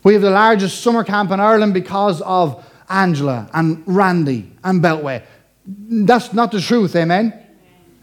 We 0.02 0.14
have 0.14 0.22
the 0.22 0.30
largest 0.30 0.82
summer 0.82 1.04
camp 1.04 1.30
in 1.30 1.40
Ireland 1.40 1.74
because 1.74 2.20
of 2.22 2.66
Angela 2.88 3.48
and 3.52 3.82
Randy 3.86 4.50
and 4.64 4.82
Beltway. 4.82 5.22
That's 5.66 6.32
not 6.32 6.52
the 6.52 6.60
truth, 6.60 6.96
amen? 6.96 7.32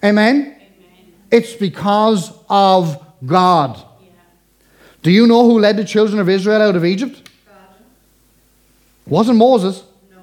Amen? 0.03 0.35
amen? 0.35 0.61
It's 1.29 1.53
because 1.53 2.31
of 2.49 3.03
God. 3.25 3.83
Do 5.07 5.13
you 5.13 5.25
know 5.25 5.45
who 5.45 5.57
led 5.57 5.77
the 5.77 5.85
children 5.85 6.19
of 6.19 6.27
Israel 6.27 6.61
out 6.61 6.75
of 6.75 6.83
Egypt? 6.83 7.29
God. 7.47 7.55
Wasn't 9.05 9.37
Moses. 9.37 9.81
No. 10.11 10.17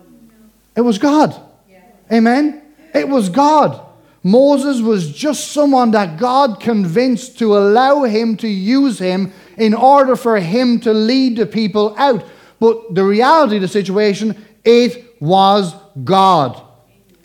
It 0.77 0.83
was 0.83 0.99
God. 0.99 1.35
Yeah. 1.67 1.79
Amen? 2.13 2.61
It 2.93 3.09
was 3.09 3.31
God. 3.31 3.81
Moses 4.23 4.83
was 4.83 5.11
just 5.11 5.53
someone 5.53 5.93
that 5.93 6.19
God 6.19 6.61
convinced 6.61 7.39
to 7.39 7.57
allow 7.57 8.03
him 8.03 8.37
to 8.37 8.47
use 8.47 8.99
him 8.99 9.33
in 9.57 9.73
order 9.73 10.17
for 10.17 10.37
him 10.37 10.79
to 10.81 10.93
lead 10.93 11.39
the 11.39 11.47
people 11.47 11.95
out. 11.97 12.23
But 12.61 12.95
the 12.95 13.05
reality 13.05 13.57
of 13.57 13.63
the 13.63 13.69
situation, 13.69 14.45
it 14.67 15.19
was 15.19 15.75
God. 16.05 16.61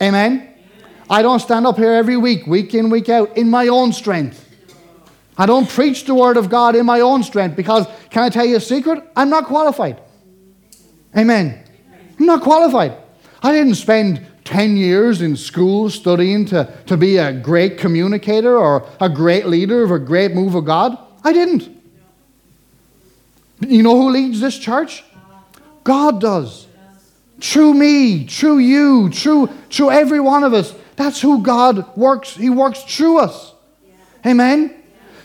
Amen? 0.00 0.48
I 1.10 1.20
don't 1.20 1.40
stand 1.40 1.66
up 1.66 1.76
here 1.76 1.92
every 1.92 2.16
week, 2.16 2.46
week 2.46 2.74
in, 2.74 2.88
week 2.88 3.10
out, 3.10 3.36
in 3.36 3.50
my 3.50 3.68
own 3.68 3.92
strength. 3.92 4.49
I 5.36 5.46
don't 5.46 5.68
preach 5.68 6.04
the 6.04 6.14
word 6.14 6.36
of 6.36 6.50
God 6.50 6.76
in 6.76 6.84
my 6.84 7.00
own 7.00 7.22
strength 7.22 7.56
because, 7.56 7.86
can 8.10 8.22
I 8.22 8.28
tell 8.28 8.44
you 8.44 8.56
a 8.56 8.60
secret? 8.60 9.02
I'm 9.16 9.30
not 9.30 9.46
qualified. 9.46 10.00
Amen. 11.16 11.64
I'm 12.18 12.26
not 12.26 12.42
qualified. 12.42 12.96
I 13.42 13.52
didn't 13.52 13.76
spend 13.76 14.26
10 14.44 14.76
years 14.76 15.22
in 15.22 15.36
school 15.36 15.88
studying 15.88 16.44
to, 16.46 16.72
to 16.86 16.96
be 16.96 17.16
a 17.16 17.32
great 17.32 17.78
communicator 17.78 18.58
or 18.58 18.86
a 19.00 19.08
great 19.08 19.46
leader 19.46 19.82
of 19.82 19.90
a 19.90 19.98
great 19.98 20.32
move 20.32 20.54
of 20.54 20.64
God. 20.64 20.98
I 21.24 21.32
didn't. 21.32 21.68
You 23.60 23.82
know 23.82 23.96
who 23.96 24.10
leads 24.10 24.40
this 24.40 24.58
church? 24.58 25.04
God 25.84 26.20
does. 26.20 26.66
Through 27.40 27.74
me, 27.74 28.26
through 28.26 28.58
you, 28.58 29.10
through, 29.10 29.48
through 29.70 29.90
every 29.90 30.20
one 30.20 30.44
of 30.44 30.52
us. 30.52 30.74
That's 30.96 31.20
who 31.20 31.42
God 31.42 31.96
works. 31.96 32.34
He 32.34 32.50
works 32.50 32.82
through 32.82 33.20
us. 33.20 33.54
Amen? 34.26 34.79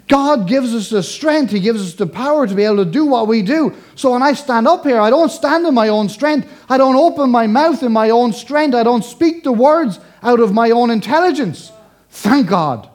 God 0.07 0.47
gives 0.47 0.73
us 0.73 0.89
the 0.89 1.01
strength, 1.01 1.51
He 1.51 1.59
gives 1.59 1.81
us 1.81 1.93
the 1.95 2.05
power 2.05 2.45
to 2.45 2.53
be 2.53 2.63
able 2.63 2.77
to 2.77 2.85
do 2.85 3.05
what 3.05 3.27
we 3.27 3.41
do. 3.41 3.73
So 3.95 4.11
when 4.11 4.21
I 4.21 4.33
stand 4.33 4.67
up 4.67 4.83
here, 4.83 4.99
I 4.99 5.09
don't 5.09 5.31
stand 5.31 5.65
in 5.65 5.73
my 5.73 5.87
own 5.87 6.09
strength. 6.09 6.47
I 6.69 6.77
don't 6.77 6.95
open 6.95 7.31
my 7.31 7.47
mouth 7.47 7.81
in 7.81 7.91
my 7.91 8.11
own 8.11 8.31
strength. 8.31 8.75
I 8.75 8.83
don't 8.83 9.03
speak 9.03 9.43
the 9.43 9.51
words 9.51 9.99
out 10.21 10.39
of 10.39 10.53
my 10.53 10.69
own 10.71 10.91
intelligence. 10.91 11.71
Thank 12.09 12.47
God. 12.47 12.89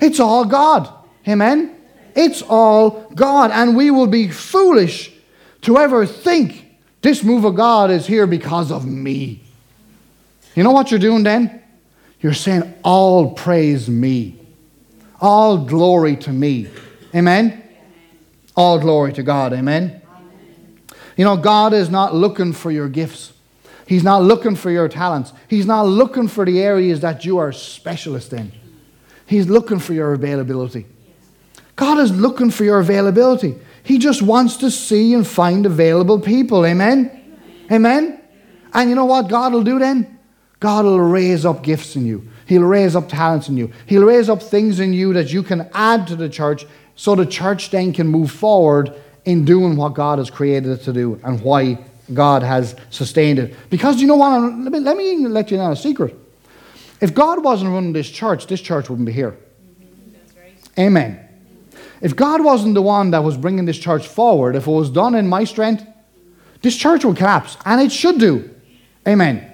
It's 0.00 0.20
all 0.20 0.44
God. 0.44 0.92
Amen? 1.26 1.76
It's 2.14 2.42
all 2.42 3.10
God. 3.14 3.50
And 3.50 3.76
we 3.76 3.90
will 3.90 4.06
be 4.06 4.28
foolish 4.28 5.12
to 5.62 5.78
ever 5.78 6.06
think 6.06 6.76
this 7.02 7.24
move 7.24 7.44
of 7.44 7.56
God 7.56 7.90
is 7.90 8.06
here 8.06 8.26
because 8.26 8.70
of 8.70 8.86
me. 8.86 9.40
You 10.54 10.62
know 10.62 10.70
what 10.70 10.90
you're 10.90 11.00
doing 11.00 11.24
then? 11.24 11.62
You're 12.20 12.34
saying, 12.34 12.74
All 12.82 13.32
praise 13.32 13.88
me. 13.88 14.43
All 15.24 15.56
glory 15.56 16.16
to 16.16 16.30
me. 16.30 16.68
Amen? 17.14 17.62
All 18.54 18.78
glory 18.78 19.10
to 19.14 19.22
God. 19.22 19.54
Amen? 19.54 20.02
You 21.16 21.24
know, 21.24 21.38
God 21.38 21.72
is 21.72 21.88
not 21.88 22.14
looking 22.14 22.52
for 22.52 22.70
your 22.70 22.90
gifts. 22.90 23.32
He's 23.86 24.04
not 24.04 24.22
looking 24.22 24.54
for 24.54 24.70
your 24.70 24.86
talents. 24.86 25.32
He's 25.48 25.64
not 25.64 25.86
looking 25.86 26.28
for 26.28 26.44
the 26.44 26.60
areas 26.60 27.00
that 27.00 27.24
you 27.24 27.38
are 27.38 27.52
specialist 27.52 28.34
in. 28.34 28.52
He's 29.24 29.48
looking 29.48 29.78
for 29.78 29.94
your 29.94 30.12
availability. 30.12 30.84
God 31.74 32.00
is 32.00 32.10
looking 32.14 32.50
for 32.50 32.64
your 32.64 32.80
availability. 32.80 33.56
He 33.82 33.96
just 33.96 34.20
wants 34.20 34.58
to 34.58 34.70
see 34.70 35.14
and 35.14 35.26
find 35.26 35.64
available 35.64 36.20
people. 36.20 36.66
Amen? 36.66 37.38
Amen? 37.72 38.20
And 38.74 38.90
you 38.90 38.94
know 38.94 39.06
what 39.06 39.30
God 39.30 39.54
will 39.54 39.64
do 39.64 39.78
then? 39.78 40.18
God 40.60 40.84
will 40.84 41.00
raise 41.00 41.46
up 41.46 41.62
gifts 41.62 41.96
in 41.96 42.04
you. 42.04 42.28
He'll 42.46 42.62
raise 42.62 42.94
up 42.94 43.08
talents 43.08 43.48
in 43.48 43.56
you. 43.56 43.72
He'll 43.86 44.04
raise 44.04 44.28
up 44.28 44.42
things 44.42 44.80
in 44.80 44.92
you 44.92 45.12
that 45.14 45.32
you 45.32 45.42
can 45.42 45.68
add 45.72 46.06
to 46.08 46.16
the 46.16 46.28
church 46.28 46.66
so 46.96 47.14
the 47.14 47.26
church 47.26 47.70
then 47.70 47.92
can 47.92 48.06
move 48.06 48.30
forward 48.30 48.94
in 49.24 49.44
doing 49.44 49.76
what 49.76 49.94
God 49.94 50.18
has 50.18 50.30
created 50.30 50.70
it 50.70 50.82
to 50.84 50.92
do 50.92 51.20
and 51.24 51.40
why 51.40 51.78
God 52.12 52.42
has 52.42 52.76
sustained 52.90 53.38
it. 53.38 53.54
Because 53.70 54.00
you 54.00 54.06
know 54.06 54.16
what? 54.16 54.38
Let 54.40 54.72
me, 54.72 54.78
let 54.80 54.96
me 54.96 55.26
let 55.26 55.50
you 55.50 55.56
know 55.56 55.72
a 55.72 55.76
secret. 55.76 56.14
If 57.00 57.14
God 57.14 57.42
wasn't 57.42 57.70
running 57.70 57.92
this 57.92 58.08
church, 58.10 58.46
this 58.46 58.60
church 58.60 58.88
wouldn't 58.88 59.06
be 59.06 59.12
here. 59.12 59.32
Mm-hmm. 59.32 60.38
Right. 60.38 60.54
Amen. 60.78 61.20
If 62.00 62.14
God 62.14 62.44
wasn't 62.44 62.74
the 62.74 62.82
one 62.82 63.10
that 63.12 63.24
was 63.24 63.36
bringing 63.36 63.64
this 63.64 63.78
church 63.78 64.06
forward, 64.06 64.56
if 64.56 64.66
it 64.66 64.70
was 64.70 64.90
done 64.90 65.14
in 65.14 65.26
my 65.26 65.44
strength, 65.44 65.86
this 66.60 66.76
church 66.76 67.04
would 67.04 67.16
collapse, 67.16 67.56
and 67.64 67.80
it 67.80 67.92
should 67.92 68.18
do. 68.18 68.54
Amen. 69.06 69.53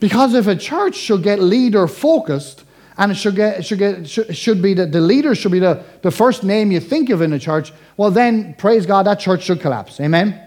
Because 0.00 0.34
if 0.34 0.46
a 0.46 0.56
church 0.56 0.94
should 0.94 1.22
get 1.22 1.40
leader 1.40 1.86
focused, 1.86 2.64
and 2.98 3.12
it 3.12 3.16
should 3.16 3.36
get, 3.36 3.64
should 3.64 3.78
get 3.78 4.08
should, 4.08 4.36
should 4.36 4.62
be 4.62 4.74
the, 4.74 4.86
the 4.86 5.00
leader 5.00 5.34
should 5.34 5.52
be 5.52 5.58
the, 5.58 5.84
the 6.02 6.10
first 6.10 6.42
name 6.42 6.70
you 6.70 6.80
think 6.80 7.10
of 7.10 7.20
in 7.20 7.32
a 7.32 7.38
church, 7.38 7.72
well 7.96 8.10
then 8.10 8.54
praise 8.54 8.86
God, 8.86 9.06
that 9.06 9.20
church 9.20 9.44
should 9.44 9.60
collapse. 9.60 10.00
Amen. 10.00 10.40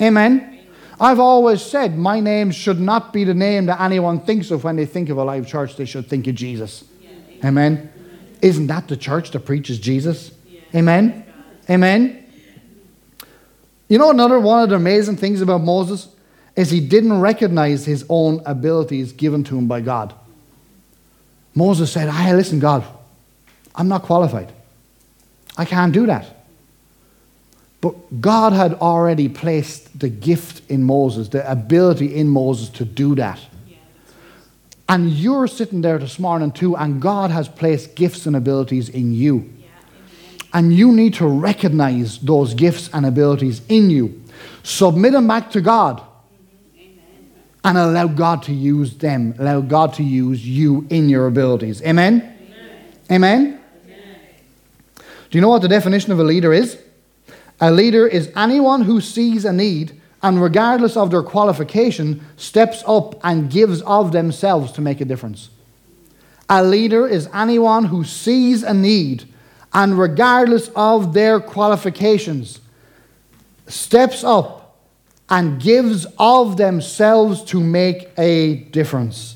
Amen. 0.00 0.40
Amen. 0.40 0.52
I've 1.00 1.18
always 1.18 1.60
said 1.60 1.98
my 1.98 2.20
name 2.20 2.52
should 2.52 2.78
not 2.78 3.12
be 3.12 3.24
the 3.24 3.34
name 3.34 3.66
that 3.66 3.80
anyone 3.80 4.20
thinks 4.20 4.50
of 4.52 4.62
when 4.62 4.76
they 4.76 4.86
think 4.86 5.08
of 5.08 5.18
Alive 5.18 5.46
Church. 5.48 5.76
They 5.76 5.84
should 5.84 6.06
think 6.06 6.28
of 6.28 6.36
Jesus. 6.36 6.84
Yeah, 7.00 7.10
amen. 7.44 7.78
amen. 7.78 7.92
Isn't 8.40 8.68
that 8.68 8.86
the 8.86 8.96
church 8.96 9.32
that 9.32 9.40
preaches 9.40 9.80
Jesus? 9.80 10.30
Amen? 10.74 11.24
Amen? 11.68 12.24
You 13.88 13.98
know, 13.98 14.10
another 14.10 14.38
one 14.40 14.62
of 14.62 14.70
the 14.70 14.76
amazing 14.76 15.16
things 15.16 15.40
about 15.40 15.60
Moses 15.60 16.08
is 16.54 16.70
he 16.70 16.80
didn't 16.80 17.20
recognize 17.20 17.84
his 17.84 18.04
own 18.08 18.42
abilities 18.44 19.12
given 19.12 19.42
to 19.44 19.56
him 19.56 19.66
by 19.66 19.80
God. 19.80 20.14
Moses 21.54 21.92
said, 21.92 22.10
Hey, 22.10 22.34
listen, 22.34 22.58
God, 22.58 22.84
I'm 23.74 23.88
not 23.88 24.02
qualified. 24.02 24.52
I 25.56 25.64
can't 25.64 25.92
do 25.92 26.06
that. 26.06 26.26
But 27.80 28.20
God 28.20 28.52
had 28.52 28.74
already 28.74 29.28
placed 29.28 29.98
the 29.98 30.08
gift 30.08 30.62
in 30.70 30.84
Moses, 30.84 31.28
the 31.28 31.48
ability 31.50 32.14
in 32.14 32.28
Moses 32.28 32.68
to 32.70 32.84
do 32.84 33.14
that. 33.16 33.40
And 34.88 35.10
you're 35.10 35.46
sitting 35.46 35.80
there 35.80 35.98
this 35.98 36.18
morning 36.18 36.52
too, 36.52 36.76
and 36.76 37.00
God 37.00 37.30
has 37.30 37.48
placed 37.48 37.94
gifts 37.94 38.26
and 38.26 38.36
abilities 38.36 38.88
in 38.88 39.12
you. 39.12 39.50
And 40.54 40.72
you 40.72 40.92
need 40.92 41.14
to 41.14 41.26
recognize 41.26 42.18
those 42.18 42.52
gifts 42.52 42.90
and 42.92 43.06
abilities 43.06 43.62
in 43.68 43.90
you. 43.90 44.22
Submit 44.62 45.12
them 45.12 45.26
back 45.26 45.50
to 45.52 45.60
God. 45.60 46.02
And 47.64 47.78
allow 47.78 48.08
God 48.08 48.42
to 48.44 48.52
use 48.52 48.96
them. 48.96 49.34
Allow 49.38 49.60
God 49.60 49.94
to 49.94 50.02
use 50.02 50.46
you 50.46 50.86
in 50.90 51.08
your 51.08 51.28
abilities. 51.28 51.80
Amen? 51.82 52.36
Amen? 53.10 53.60
Amen? 53.60 53.60
Do 54.96 55.38
you 55.38 55.40
know 55.40 55.48
what 55.48 55.62
the 55.62 55.68
definition 55.68 56.12
of 56.12 56.18
a 56.18 56.24
leader 56.24 56.52
is? 56.52 56.78
A 57.60 57.70
leader 57.70 58.06
is 58.06 58.30
anyone 58.36 58.82
who 58.82 59.00
sees 59.00 59.44
a 59.44 59.52
need 59.52 60.00
and, 60.22 60.42
regardless 60.42 60.96
of 60.96 61.10
their 61.10 61.22
qualification, 61.22 62.24
steps 62.36 62.82
up 62.86 63.18
and 63.24 63.50
gives 63.50 63.80
of 63.82 64.12
themselves 64.12 64.72
to 64.72 64.80
make 64.80 65.00
a 65.00 65.04
difference. 65.04 65.48
A 66.48 66.62
leader 66.62 67.06
is 67.06 67.28
anyone 67.32 67.84
who 67.84 68.04
sees 68.04 68.62
a 68.62 68.74
need 68.74 69.24
and 69.72 69.98
regardless 69.98 70.70
of 70.76 71.14
their 71.14 71.40
qualifications, 71.40 72.60
steps 73.68 74.22
up 74.22 74.61
and 75.32 75.60
gives 75.60 76.06
of 76.16 76.56
themselves 76.56 77.42
to 77.46 77.58
make 77.58 78.10
a 78.16 78.54
difference. 78.70 79.34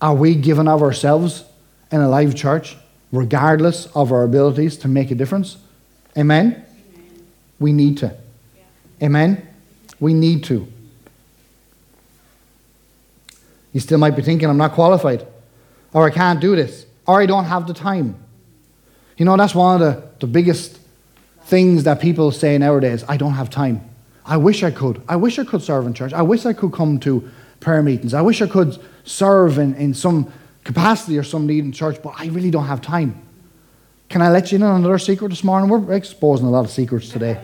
Are 0.00 0.14
we 0.14 0.34
giving 0.34 0.66
of 0.66 0.82
ourselves 0.82 1.44
in 1.92 2.00
Alive 2.00 2.34
Church? 2.34 2.76
regardless 3.12 3.86
of 3.94 4.12
our 4.12 4.24
abilities, 4.24 4.76
to 4.78 4.88
make 4.88 5.10
a 5.10 5.14
difference? 5.14 5.56
Amen? 6.16 6.64
Amen. 6.94 7.24
We 7.58 7.72
need 7.72 7.98
to. 7.98 8.14
Yeah. 8.56 9.06
Amen? 9.06 9.48
We 10.00 10.14
need 10.14 10.44
to. 10.44 10.66
You 13.72 13.80
still 13.80 13.98
might 13.98 14.16
be 14.16 14.22
thinking, 14.22 14.48
I'm 14.48 14.56
not 14.56 14.72
qualified, 14.72 15.26
or 15.92 16.06
I 16.06 16.10
can't 16.10 16.40
do 16.40 16.56
this, 16.56 16.86
or 17.06 17.20
I 17.20 17.26
don't 17.26 17.44
have 17.44 17.66
the 17.66 17.74
time. 17.74 18.16
You 19.16 19.24
know, 19.24 19.36
that's 19.36 19.54
one 19.54 19.80
of 19.80 19.80
the, 19.80 20.08
the 20.20 20.26
biggest 20.26 20.78
things 21.42 21.84
that 21.84 22.00
people 22.00 22.30
say 22.30 22.58
nowadays 22.58 23.04
I 23.08 23.16
don't 23.16 23.34
have 23.34 23.50
time. 23.50 23.87
I 24.28 24.36
wish 24.36 24.62
I 24.62 24.70
could. 24.70 25.00
I 25.08 25.16
wish 25.16 25.38
I 25.38 25.44
could 25.44 25.62
serve 25.62 25.86
in 25.86 25.94
church. 25.94 26.12
I 26.12 26.20
wish 26.20 26.44
I 26.44 26.52
could 26.52 26.72
come 26.72 27.00
to 27.00 27.28
prayer 27.60 27.82
meetings. 27.82 28.12
I 28.12 28.20
wish 28.20 28.42
I 28.42 28.46
could 28.46 28.78
serve 29.04 29.58
in, 29.58 29.74
in 29.74 29.94
some 29.94 30.30
capacity 30.64 31.16
or 31.16 31.22
some 31.22 31.46
need 31.46 31.64
in 31.64 31.72
church, 31.72 32.00
but 32.02 32.12
I 32.18 32.26
really 32.26 32.50
don't 32.50 32.66
have 32.66 32.82
time. 32.82 33.20
Can 34.10 34.20
I 34.20 34.30
let 34.30 34.52
you 34.52 34.56
in 34.56 34.62
on 34.62 34.76
another 34.76 34.98
secret 34.98 35.28
this 35.30 35.42
morning? 35.42 35.70
We're 35.70 35.94
exposing 35.94 36.46
a 36.46 36.50
lot 36.50 36.66
of 36.66 36.70
secrets 36.70 37.08
today. 37.08 37.42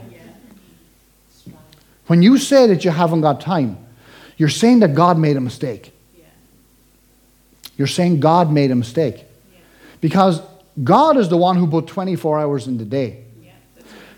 When 2.06 2.22
you 2.22 2.36
say 2.36 2.66
that 2.66 2.84
you 2.84 2.90
haven't 2.90 3.22
got 3.22 3.40
time, 3.40 3.78
you're 4.36 4.50
saying 4.50 4.80
that 4.80 4.94
God 4.94 5.18
made 5.18 5.38
a 5.38 5.40
mistake. 5.40 5.92
You're 7.78 7.86
saying 7.86 8.20
God 8.20 8.52
made 8.52 8.70
a 8.70 8.74
mistake. 8.74 9.24
Because 10.02 10.42
God 10.82 11.16
is 11.16 11.30
the 11.30 11.36
one 11.38 11.56
who 11.56 11.66
put 11.66 11.86
24 11.86 12.40
hours 12.40 12.66
in 12.66 12.76
the 12.76 12.84
day. 12.84 13.23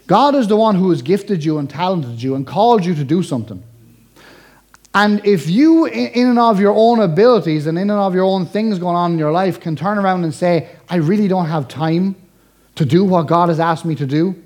God 0.07 0.35
is 0.35 0.49
the 0.49 0.57
one 0.57 0.77
who 0.77 0.91
has 0.91 1.03
gifted 1.03 1.45
you 1.45 1.59
and 1.59 1.69
talented 1.69 2.23
you 2.23 2.35
and 2.35 2.47
called 2.47 2.85
you 2.85 2.95
to 2.95 3.05
do 3.05 3.23
something. 3.23 3.63
And 4.95 5.25
if 5.27 5.49
you, 5.49 5.85
in 5.85 6.29
and 6.29 6.39
of 6.39 6.59
your 6.59 6.73
own 6.75 7.01
abilities 7.01 7.67
and 7.67 7.77
in 7.77 7.91
and 7.91 8.01
of 8.01 8.15
your 8.15 8.25
own 8.25 8.47
things 8.47 8.79
going 8.79 8.97
on 8.97 9.13
in 9.13 9.19
your 9.19 9.33
life, 9.33 9.61
can 9.61 9.77
turn 9.77 9.99
around 9.99 10.25
and 10.25 10.33
say, 10.33 10.71
I 10.89 10.97
really 10.97 11.29
don't 11.29 11.47
have 11.47 11.69
time 11.69 12.17
to 12.77 12.87
do 12.87 13.05
what 13.05 13.27
God 13.27 13.49
has 13.49 13.61
asked 13.61 13.85
me 13.85 13.95
to 13.97 14.07
do, 14.07 14.43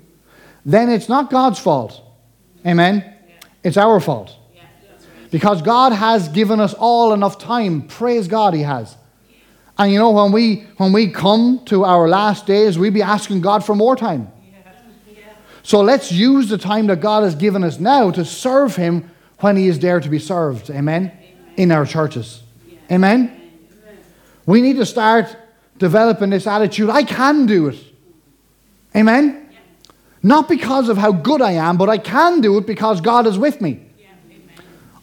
then 0.65 0.89
it's 0.89 1.07
not 1.07 1.29
God's 1.29 1.59
fault. 1.59 2.01
Amen? 2.65 2.97
Yeah. 2.97 3.35
It's 3.63 3.77
our 3.77 3.99
fault. 3.99 4.35
Yeah, 4.53 4.63
right. 4.63 5.31
Because 5.31 5.61
God 5.61 5.93
has 5.93 6.27
given 6.27 6.59
us 6.59 6.73
all 6.73 7.13
enough 7.13 7.37
time. 7.37 7.87
Praise 7.87 8.27
God, 8.27 8.53
He 8.53 8.61
has. 8.61 8.97
And 9.77 9.91
you 9.91 9.99
know, 9.99 10.11
when 10.11 10.31
we, 10.31 10.67
when 10.77 10.91
we 10.91 11.09
come 11.09 11.63
to 11.65 11.85
our 11.85 12.07
last 12.07 12.45
days, 12.45 12.77
we 12.77 12.89
be 12.89 13.01
asking 13.01 13.41
God 13.41 13.65
for 13.65 13.75
more 13.75 13.95
time. 13.95 14.31
So 15.63 15.81
let's 15.81 16.11
use 16.11 16.49
the 16.49 16.57
time 16.57 16.87
that 16.87 17.01
God 17.01 17.23
has 17.23 17.35
given 17.35 17.63
us 17.63 17.79
now 17.79 18.11
to 18.11 18.25
serve 18.25 18.75
Him 18.75 19.11
when 19.39 19.57
He 19.57 19.67
is 19.67 19.79
there 19.79 19.99
to 19.99 20.09
be 20.09 20.19
served. 20.19 20.69
Amen? 20.69 21.11
Amen. 21.11 21.53
In 21.57 21.71
our 21.71 21.85
churches. 21.85 22.43
Amen? 22.91 23.29
Amen? 23.29 23.97
We 24.45 24.61
need 24.61 24.77
to 24.77 24.85
start 24.85 25.35
developing 25.77 26.29
this 26.29 26.47
attitude 26.47 26.89
I 26.89 27.03
can 27.03 27.45
do 27.45 27.67
it. 27.67 27.77
Amen? 28.95 29.49
Not 30.23 30.47
because 30.47 30.89
of 30.89 30.97
how 30.97 31.11
good 31.11 31.41
I 31.41 31.53
am, 31.53 31.77
but 31.77 31.89
I 31.89 31.97
can 31.97 32.41
do 32.41 32.57
it 32.57 32.67
because 32.67 33.01
God 33.01 33.25
is 33.25 33.37
with 33.37 33.61
me. 33.61 33.87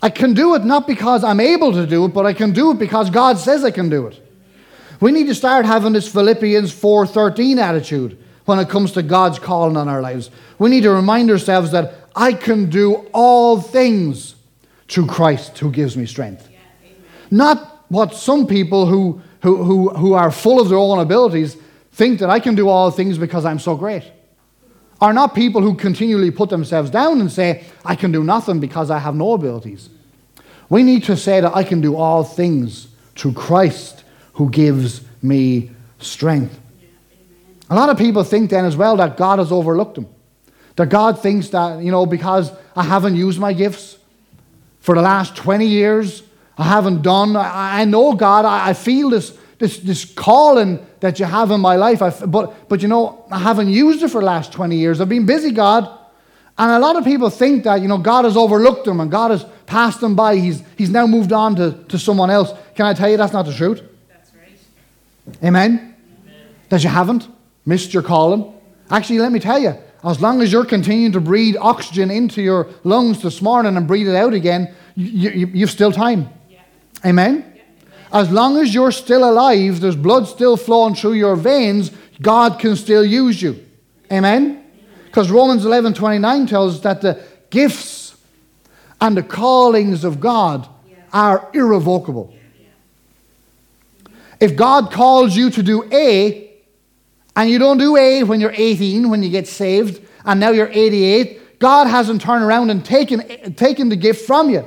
I 0.01 0.11
can 0.11 0.33
do 0.33 0.55
it 0.55 0.64
not 0.64 0.87
because 0.87 1.25
I'm 1.25 1.40
able 1.40 1.73
to 1.73 1.87
do 1.87 2.05
it, 2.05 2.14
but 2.14 2.25
I 2.25 2.33
can 2.33 2.53
do 2.53 2.71
it 2.71 2.79
because 2.79 3.11
God 3.11 3.38
says 3.38 3.64
I 3.64 3.73
can 3.73 3.88
do 3.88 4.07
it. 4.07 4.25
We 5.01 5.11
need 5.11 5.27
to 5.27 5.35
start 5.35 5.66
having 5.66 5.92
this 5.92 6.07
Philippians 6.07 6.73
4:13 6.73 7.59
attitude 7.59 8.18
when 8.48 8.58
it 8.58 8.70
comes 8.70 8.92
to 8.92 9.02
God's 9.02 9.38
calling 9.38 9.76
on 9.76 9.88
our 9.88 10.00
lives. 10.00 10.30
We 10.58 10.70
need 10.70 10.84
to 10.84 10.90
remind 10.90 11.30
ourselves 11.30 11.70
that 11.72 11.94
I 12.16 12.32
can 12.32 12.70
do 12.70 13.06
all 13.12 13.61
things 13.61 14.37
through 14.88 15.06
Christ 15.06 15.58
who 15.58 15.70
gives 15.70 15.98
me 15.98 16.06
strength. 16.06 16.48
Yeah, 16.50 16.90
Not 17.30 17.84
what 17.90 18.14
some 18.14 18.46
people 18.46 18.87
who, 18.87 19.20
who, 19.42 19.62
who, 19.62 19.90
who 19.90 20.14
are 20.14 20.30
full 20.30 20.61
of 20.61 20.70
their 20.70 20.78
own 20.78 20.98
abilities 20.98 21.58
think 21.92 22.20
that 22.20 22.30
I 22.30 22.40
can 22.40 22.54
do 22.54 22.70
all 22.70 22.90
things 22.90 23.18
because 23.18 23.44
I'm 23.44 23.58
so 23.58 23.76
great. 23.76 24.11
Are 24.98 25.12
not 25.12 25.34
people 25.34 25.61
who 25.61 25.74
continually 25.74 26.30
put 26.30 26.48
themselves 26.48 26.88
down 26.88 27.20
and 27.20 27.30
say, 27.30 27.66
I 27.84 27.96
can 27.96 28.12
do 28.12 28.24
nothing 28.24 28.61
because 28.61 28.90
I 28.90 28.98
have 28.98 29.14
no 29.14 29.34
abilities. 29.34 29.90
We 30.70 30.82
need 30.82 31.04
to 31.04 31.18
say 31.18 31.42
that 31.42 31.54
I 31.54 31.64
can 31.64 31.82
do 31.82 31.96
all 31.96 32.24
things 32.24 32.88
through 33.14 33.34
Christ 33.34 34.04
who 34.32 34.48
gives 34.48 35.02
me 35.20 35.70
strength. 35.98 36.58
A 37.70 37.74
lot 37.74 37.90
of 37.90 37.98
people 37.98 38.24
think 38.24 38.50
then 38.50 38.64
as 38.64 38.76
well 38.76 38.96
that 38.96 39.16
God 39.16 39.38
has 39.38 39.52
overlooked 39.52 39.96
them. 39.96 40.09
That 40.76 40.88
God 40.88 41.20
thinks 41.20 41.48
that, 41.48 41.83
you 41.83 41.90
know, 41.90 42.07
because 42.07 42.52
I 42.74 42.85
haven't 42.85 43.16
used 43.16 43.38
my 43.38 43.52
gifts 43.52 43.98
for 44.81 44.94
the 44.94 45.02
last 45.02 45.37
20 45.37 45.66
years, 45.66 46.22
I 46.57 46.64
haven't 46.64 47.02
done, 47.02 47.37
I, 47.37 47.83
I 47.83 47.85
know 47.85 48.14
God, 48.14 48.44
I, 48.44 48.70
I, 48.70 48.72
feel 48.74 49.11
this, 49.11 49.37
this, 49.59 49.78
this 49.78 50.04
calling 50.04 50.85
that 51.00 51.18
you 51.18 51.26
have 51.26 51.50
in 51.50 51.61
my 51.61 51.76
life, 51.76 52.00
I, 52.00 52.11
but, 52.11 52.68
but 52.68 52.81
you 52.81 52.88
know, 52.88 53.24
I 53.31 53.38
haven't 53.38 53.68
used 53.68 54.02
it 54.02 54.09
for 54.09 54.20
the 54.20 54.26
last 54.26 54.52
20 54.52 54.76
years. 54.76 55.00
I've 55.00 55.09
been 55.09 55.26
busy, 55.26 55.50
God. 55.50 55.98
And 56.57 56.72
a 56.72 56.78
lot 56.78 56.96
of 56.96 57.04
people 57.04 57.28
think 57.31 57.64
that, 57.64 57.81
you 57.83 57.88
know, 57.88 57.98
God 57.98 58.24
has 58.24 58.37
overlooked 58.37 58.85
them 58.85 59.00
and 59.00 59.11
God 59.11 59.31
has 59.31 59.44
passed 59.66 60.00
them 60.00 60.16
by. 60.16 60.37
He's, 60.37 60.62
he's 60.76 60.90
now 60.90 61.07
moved 61.07 61.33
on 61.33 61.54
to, 61.57 61.85
to 61.88 61.98
someone 61.98 62.31
else. 62.31 62.52
Can 62.74 62.87
I 62.87 62.94
tell 62.94 63.09
you 63.09 63.16
that's 63.16 63.33
not 63.33 63.46
the 63.46 63.52
truth? 63.52 63.83
That's 64.09 64.33
right. 64.35 65.44
Amen? 65.44 65.94
Amen. 66.24 66.46
That 66.68 66.83
you 66.83 66.90
haven't 66.90 67.28
missed 67.68 67.92
your 67.92 68.02
calling. 68.02 68.50
Actually, 68.90 69.18
let 69.18 69.31
me 69.31 69.38
tell 69.38 69.59
you, 69.59 69.76
as 70.02 70.22
long 70.22 70.40
as 70.40 70.50
you're 70.50 70.64
continuing 70.64 71.12
to 71.12 71.20
breathe 71.20 71.54
oxygen 71.61 72.11
into 72.11 72.40
your 72.40 72.68
lungs 72.83 73.20
this 73.20 73.42
morning 73.42 73.76
and 73.76 73.87
breathe 73.87 74.09
it 74.09 74.16
out 74.16 74.33
again, 74.33 74.74
you, 74.96 75.31
you, 75.31 75.46
you've 75.48 75.70
still 75.70 75.92
time. 75.92 76.31
Yeah. 76.48 76.61
Amen? 77.04 77.52
Yeah. 77.54 77.62
As 78.11 78.31
long 78.31 78.57
as 78.57 78.72
you're 78.72 78.90
still 78.90 79.28
alive, 79.28 79.81
there's 79.81 79.96
blood 79.96 80.26
still 80.26 80.57
flowing 80.57 80.94
through 80.94 81.12
your 81.12 81.37
veins, 81.37 81.92
God 82.22 82.59
can 82.59 82.74
still 82.74 83.04
use 83.04 83.42
you. 83.42 83.62
Amen? 84.11 84.64
Because 85.04 85.31
Romans 85.31 85.66
11 85.66 85.92
29 85.92 86.46
tells 86.46 86.76
us 86.76 86.81
that 86.81 87.02
the 87.02 87.22
gifts 87.50 88.16
and 88.98 89.14
the 89.14 89.22
callings 89.22 90.04
of 90.04 90.20
God 90.20 90.66
are 91.12 91.50
irrevocable. 91.52 92.35
If 94.40 94.57
God 94.57 94.90
calls 94.90 95.37
you 95.37 95.50
to 95.50 95.62
do 95.62 95.85
A, 95.92 96.47
and 97.38 97.48
you 97.48 97.61
don't 97.61 97.79
do 97.79 97.96
A 97.96 98.24
when 98.24 98.40
you're 98.40 98.53
18, 98.53 99.09
when 99.09 99.22
you 99.22 99.31
get 99.31 99.46
saved, 99.46 100.05
and 100.24 100.40
now 100.40 100.51
you're 100.51 100.68
88. 100.72 101.61
God 101.61 101.87
hasn't 101.87 102.20
turned 102.20 102.42
around 102.42 102.70
and 102.70 102.85
taken, 102.85 103.55
taken 103.55 103.88
the 103.90 103.94
gift 103.94 104.27
from 104.27 104.51
you. 104.51 104.66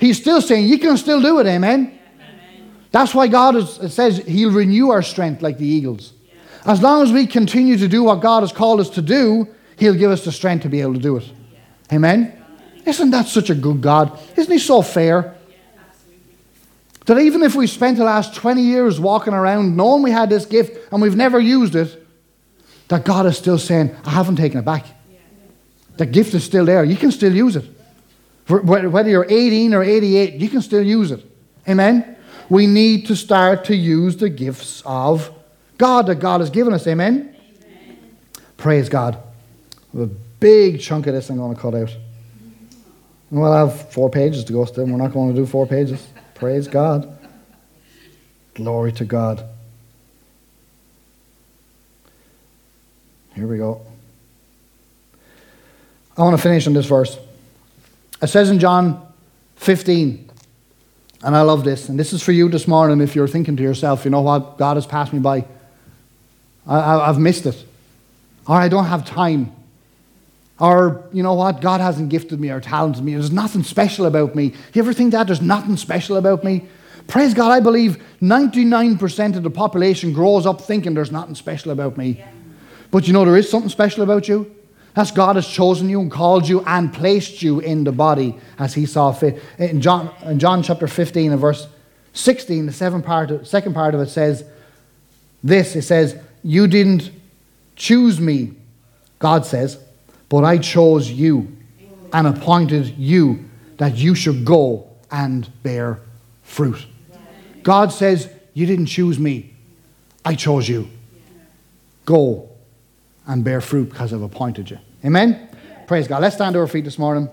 He's 0.00 0.18
still 0.18 0.40
saying, 0.40 0.66
You 0.66 0.78
can 0.78 0.96
still 0.96 1.20
do 1.20 1.40
it, 1.40 1.46
amen? 1.46 1.98
amen. 2.14 2.70
That's 2.90 3.14
why 3.14 3.26
God 3.28 3.56
is, 3.56 3.92
says 3.92 4.16
He'll 4.16 4.50
renew 4.50 4.88
our 4.88 5.02
strength 5.02 5.42
like 5.42 5.58
the 5.58 5.66
eagles. 5.66 6.14
Yeah. 6.26 6.72
As 6.72 6.80
long 6.80 7.02
as 7.02 7.12
we 7.12 7.26
continue 7.26 7.76
to 7.76 7.86
do 7.86 8.04
what 8.04 8.22
God 8.22 8.40
has 8.40 8.50
called 8.50 8.80
us 8.80 8.88
to 8.90 9.02
do, 9.02 9.48
He'll 9.76 9.92
give 9.92 10.10
us 10.10 10.24
the 10.24 10.32
strength 10.32 10.62
to 10.62 10.70
be 10.70 10.80
able 10.80 10.94
to 10.94 11.00
do 11.00 11.18
it. 11.18 11.24
Yeah. 11.52 11.96
Amen? 11.96 12.42
Isn't 12.86 13.10
that 13.10 13.26
such 13.26 13.50
a 13.50 13.54
good 13.54 13.82
God? 13.82 14.18
Isn't 14.38 14.52
He 14.52 14.58
so 14.58 14.80
fair? 14.80 15.36
that 17.06 17.18
even 17.18 17.42
if 17.42 17.54
we 17.54 17.66
spent 17.66 17.98
the 17.98 18.04
last 18.04 18.34
20 18.34 18.62
years 18.62 18.98
walking 18.98 19.32
around 19.32 19.76
knowing 19.76 20.02
we 20.02 20.10
had 20.10 20.28
this 20.28 20.44
gift 20.44 20.92
and 20.92 21.00
we've 21.00 21.16
never 21.16 21.38
used 21.38 21.76
it, 21.76 22.05
that 22.88 23.04
God 23.04 23.26
is 23.26 23.36
still 23.36 23.58
saying, 23.58 23.94
I 24.04 24.10
haven't 24.10 24.36
taken 24.36 24.58
it 24.58 24.64
back. 24.64 24.86
The 25.96 26.06
gift 26.06 26.34
is 26.34 26.44
still 26.44 26.64
there. 26.64 26.84
You 26.84 26.96
can 26.96 27.10
still 27.10 27.34
use 27.34 27.56
it. 27.56 27.64
Whether 28.48 29.08
you're 29.08 29.26
18 29.28 29.74
or 29.74 29.82
88, 29.82 30.34
you 30.34 30.48
can 30.48 30.62
still 30.62 30.82
use 30.82 31.10
it. 31.10 31.24
Amen? 31.68 32.16
We 32.48 32.66
need 32.66 33.06
to 33.06 33.16
start 33.16 33.64
to 33.64 33.76
use 33.76 34.16
the 34.16 34.28
gifts 34.28 34.82
of 34.86 35.32
God 35.78 36.06
that 36.06 36.16
God 36.16 36.40
has 36.40 36.50
given 36.50 36.72
us. 36.72 36.86
Amen? 36.86 37.34
Amen. 37.50 38.16
Praise 38.56 38.88
God. 38.88 39.18
A 39.98 40.06
big 40.06 40.80
chunk 40.80 41.06
of 41.08 41.14
this 41.14 41.28
I'm 41.28 41.38
going 41.38 41.56
to 41.56 41.60
cut 41.60 41.74
out. 41.74 41.96
We'll 43.30 43.52
have 43.52 43.90
four 43.90 44.08
pages 44.08 44.44
to 44.44 44.52
go 44.52 44.64
still. 44.64 44.84
We're 44.84 44.96
not 44.96 45.12
going 45.12 45.34
to 45.34 45.40
do 45.40 45.46
four 45.46 45.66
pages. 45.66 46.06
Praise 46.34 46.68
God. 46.68 47.18
Glory 48.54 48.92
to 48.92 49.04
God. 49.04 49.44
Here 53.36 53.46
we 53.46 53.58
go. 53.58 53.82
I 56.16 56.22
want 56.22 56.34
to 56.34 56.42
finish 56.42 56.66
on 56.66 56.72
this 56.72 56.86
verse. 56.86 57.18
It 58.22 58.28
says 58.28 58.48
in 58.48 58.58
John 58.58 59.06
15, 59.56 60.30
and 61.22 61.36
I 61.36 61.42
love 61.42 61.62
this, 61.62 61.90
and 61.90 61.98
this 62.00 62.14
is 62.14 62.22
for 62.22 62.32
you 62.32 62.48
this 62.48 62.66
morning 62.66 63.02
if 63.02 63.14
you're 63.14 63.28
thinking 63.28 63.54
to 63.58 63.62
yourself, 63.62 64.06
you 64.06 64.10
know 64.10 64.22
what, 64.22 64.56
God 64.56 64.78
has 64.78 64.86
passed 64.86 65.12
me 65.12 65.18
by. 65.18 65.44
I, 66.66 67.06
have 67.06 67.18
missed 67.18 67.44
it. 67.44 67.62
Or 68.48 68.56
I 68.56 68.68
don't 68.68 68.86
have 68.86 69.04
time. 69.04 69.54
Or, 70.58 71.06
you 71.12 71.22
know 71.22 71.34
what, 71.34 71.60
God 71.60 71.82
hasn't 71.82 72.08
gifted 72.08 72.40
me 72.40 72.48
or 72.48 72.60
talented 72.60 73.04
me. 73.04 73.12
There's 73.12 73.30
nothing 73.30 73.62
special 73.64 74.06
about 74.06 74.34
me. 74.34 74.54
You 74.72 74.82
ever 74.82 74.94
think 74.94 75.12
that? 75.12 75.26
There's 75.26 75.42
nothing 75.42 75.76
special 75.76 76.16
about 76.16 76.42
me? 76.42 76.66
Praise 77.06 77.34
God, 77.34 77.52
I 77.52 77.60
believe 77.60 78.02
99% 78.22 79.36
of 79.36 79.42
the 79.42 79.50
population 79.50 80.14
grows 80.14 80.46
up 80.46 80.62
thinking 80.62 80.94
there's 80.94 81.12
nothing 81.12 81.34
special 81.34 81.70
about 81.70 81.98
me. 81.98 82.16
Yeah. 82.18 82.30
But 82.96 83.06
you 83.06 83.12
know, 83.12 83.26
there 83.26 83.36
is 83.36 83.50
something 83.50 83.68
special 83.68 84.04
about 84.04 84.26
you. 84.26 84.56
That's 84.94 85.10
God 85.10 85.36
has 85.36 85.46
chosen 85.46 85.90
you 85.90 86.00
and 86.00 86.10
called 86.10 86.48
you 86.48 86.62
and 86.62 86.90
placed 86.90 87.42
you 87.42 87.60
in 87.60 87.84
the 87.84 87.92
body 87.92 88.38
as 88.58 88.72
He 88.72 88.86
saw 88.86 89.12
fit. 89.12 89.42
In 89.58 89.82
John, 89.82 90.10
in 90.24 90.38
John 90.38 90.62
chapter 90.62 90.88
15 90.88 91.32
and 91.32 91.38
verse 91.38 91.68
16, 92.14 92.64
the 92.64 92.72
seven 92.72 93.02
part, 93.02 93.46
second 93.46 93.74
part 93.74 93.94
of 93.94 94.00
it 94.00 94.08
says 94.08 94.46
this 95.44 95.76
it 95.76 95.82
says, 95.82 96.18
You 96.42 96.66
didn't 96.66 97.10
choose 97.74 98.18
me, 98.18 98.54
God 99.18 99.44
says, 99.44 99.78
but 100.30 100.44
I 100.44 100.56
chose 100.56 101.10
you 101.10 101.54
and 102.14 102.26
appointed 102.26 102.96
you 102.96 103.44
that 103.76 103.96
you 103.98 104.14
should 104.14 104.46
go 104.46 104.88
and 105.10 105.46
bear 105.62 106.00
fruit. 106.44 106.86
God 107.62 107.92
says, 107.92 108.30
You 108.54 108.64
didn't 108.64 108.86
choose 108.86 109.18
me, 109.18 109.54
I 110.24 110.34
chose 110.34 110.66
you. 110.66 110.88
Go 112.06 112.55
and 113.26 113.44
bear 113.44 113.60
fruit 113.60 113.90
because 113.90 114.12
I've 114.12 114.22
appointed 114.22 114.70
you. 114.70 114.78
Amen? 115.04 115.48
Praise 115.86 116.08
God. 116.08 116.22
Let's 116.22 116.36
stand 116.36 116.54
to 116.54 116.60
our 116.60 116.66
feet 116.66 116.84
this 116.84 116.98
morning. 116.98 117.28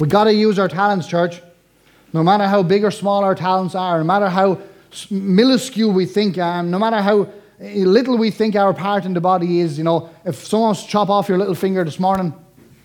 We've 0.00 0.10
got 0.10 0.24
to 0.24 0.34
use 0.34 0.58
our 0.58 0.68
talents, 0.68 1.06
church. 1.06 1.40
No 2.12 2.22
matter 2.22 2.46
how 2.46 2.62
big 2.62 2.84
or 2.84 2.90
small 2.90 3.24
our 3.24 3.34
talents 3.34 3.74
are, 3.74 3.98
no 3.98 4.04
matter 4.04 4.28
how 4.28 4.60
minuscule 5.10 5.92
we 5.92 6.06
think, 6.06 6.38
um, 6.38 6.70
no 6.70 6.78
matter 6.78 7.00
how 7.00 7.28
little 7.60 8.16
we 8.16 8.30
think 8.30 8.54
our 8.56 8.72
part 8.72 9.04
in 9.04 9.14
the 9.14 9.20
body 9.20 9.60
is, 9.60 9.78
you 9.78 9.84
know, 9.84 10.10
if 10.24 10.36
someone 10.36 10.70
was 10.70 10.82
to 10.84 10.88
chop 10.88 11.10
off 11.10 11.28
your 11.28 11.38
little 11.38 11.54
finger 11.54 11.84
this 11.84 11.98
morning, 11.98 12.32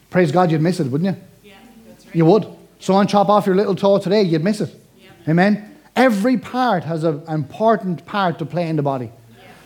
praise 0.10 0.32
God, 0.32 0.52
you'd 0.52 0.62
miss 0.62 0.80
it, 0.80 0.88
wouldn't 0.88 1.16
you? 1.16 1.22
Yeah, 1.44 1.56
that's 1.88 2.06
right. 2.06 2.16
You 2.16 2.26
would. 2.26 2.48
Someone 2.80 3.08
chop 3.08 3.30
off 3.30 3.46
your 3.46 3.56
little 3.56 3.76
toe 3.76 4.00
today, 4.00 4.24
you'd 4.24 4.44
miss 4.44 4.62
it. 4.62 4.74
Yeah. 4.98 5.10
Amen? 5.28 5.78
Every 5.96 6.38
part 6.38 6.84
has 6.84 7.04
an 7.04 7.24
important 7.28 8.06
part 8.06 8.40
to 8.40 8.46
play 8.46 8.68
in 8.68 8.78
the 8.78 8.84
body. 8.84 9.12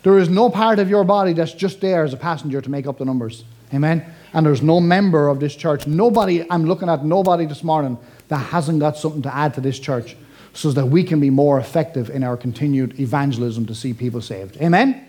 There 0.04 0.20
is 0.20 0.30
no 0.30 0.50
part 0.50 0.80
of 0.80 0.90
your 0.90 1.04
body 1.04 1.34
that's 1.34 1.54
just 1.54 1.82
there 1.82 2.04
as 2.04 2.14
a 2.14 2.18
passenger 2.18 2.62
to 2.62 2.70
make 2.70 2.88
up 2.88 2.98
the 2.98 3.06
numbers. 3.06 3.46
Amen? 3.74 4.06
And 4.34 4.46
there's 4.46 4.62
no 4.62 4.80
member 4.80 5.30
of 5.30 5.40
this 5.40 5.56
church, 5.56 5.88
nobody, 5.88 6.46
I'm 6.50 6.66
looking 6.66 6.90
at 6.90 7.04
nobody 7.04 7.46
this 7.46 7.64
morning 7.64 7.98
that 8.28 8.38
hasn't 8.38 8.80
got 8.80 8.98
something 8.98 9.22
to 9.24 9.34
add 9.34 9.54
to 9.56 9.62
this 9.62 9.80
church 9.80 10.16
so 10.54 10.72
that 10.72 10.86
we 10.86 11.04
can 11.04 11.20
be 11.20 11.30
more 11.30 11.60
effective 11.60 12.10
in 12.10 12.24
our 12.24 12.38
continued 12.38 13.00
evangelism 13.00 13.66
to 13.66 13.74
see 13.74 13.94
people 13.94 14.22
saved. 14.22 14.58
Amen? 14.58 15.08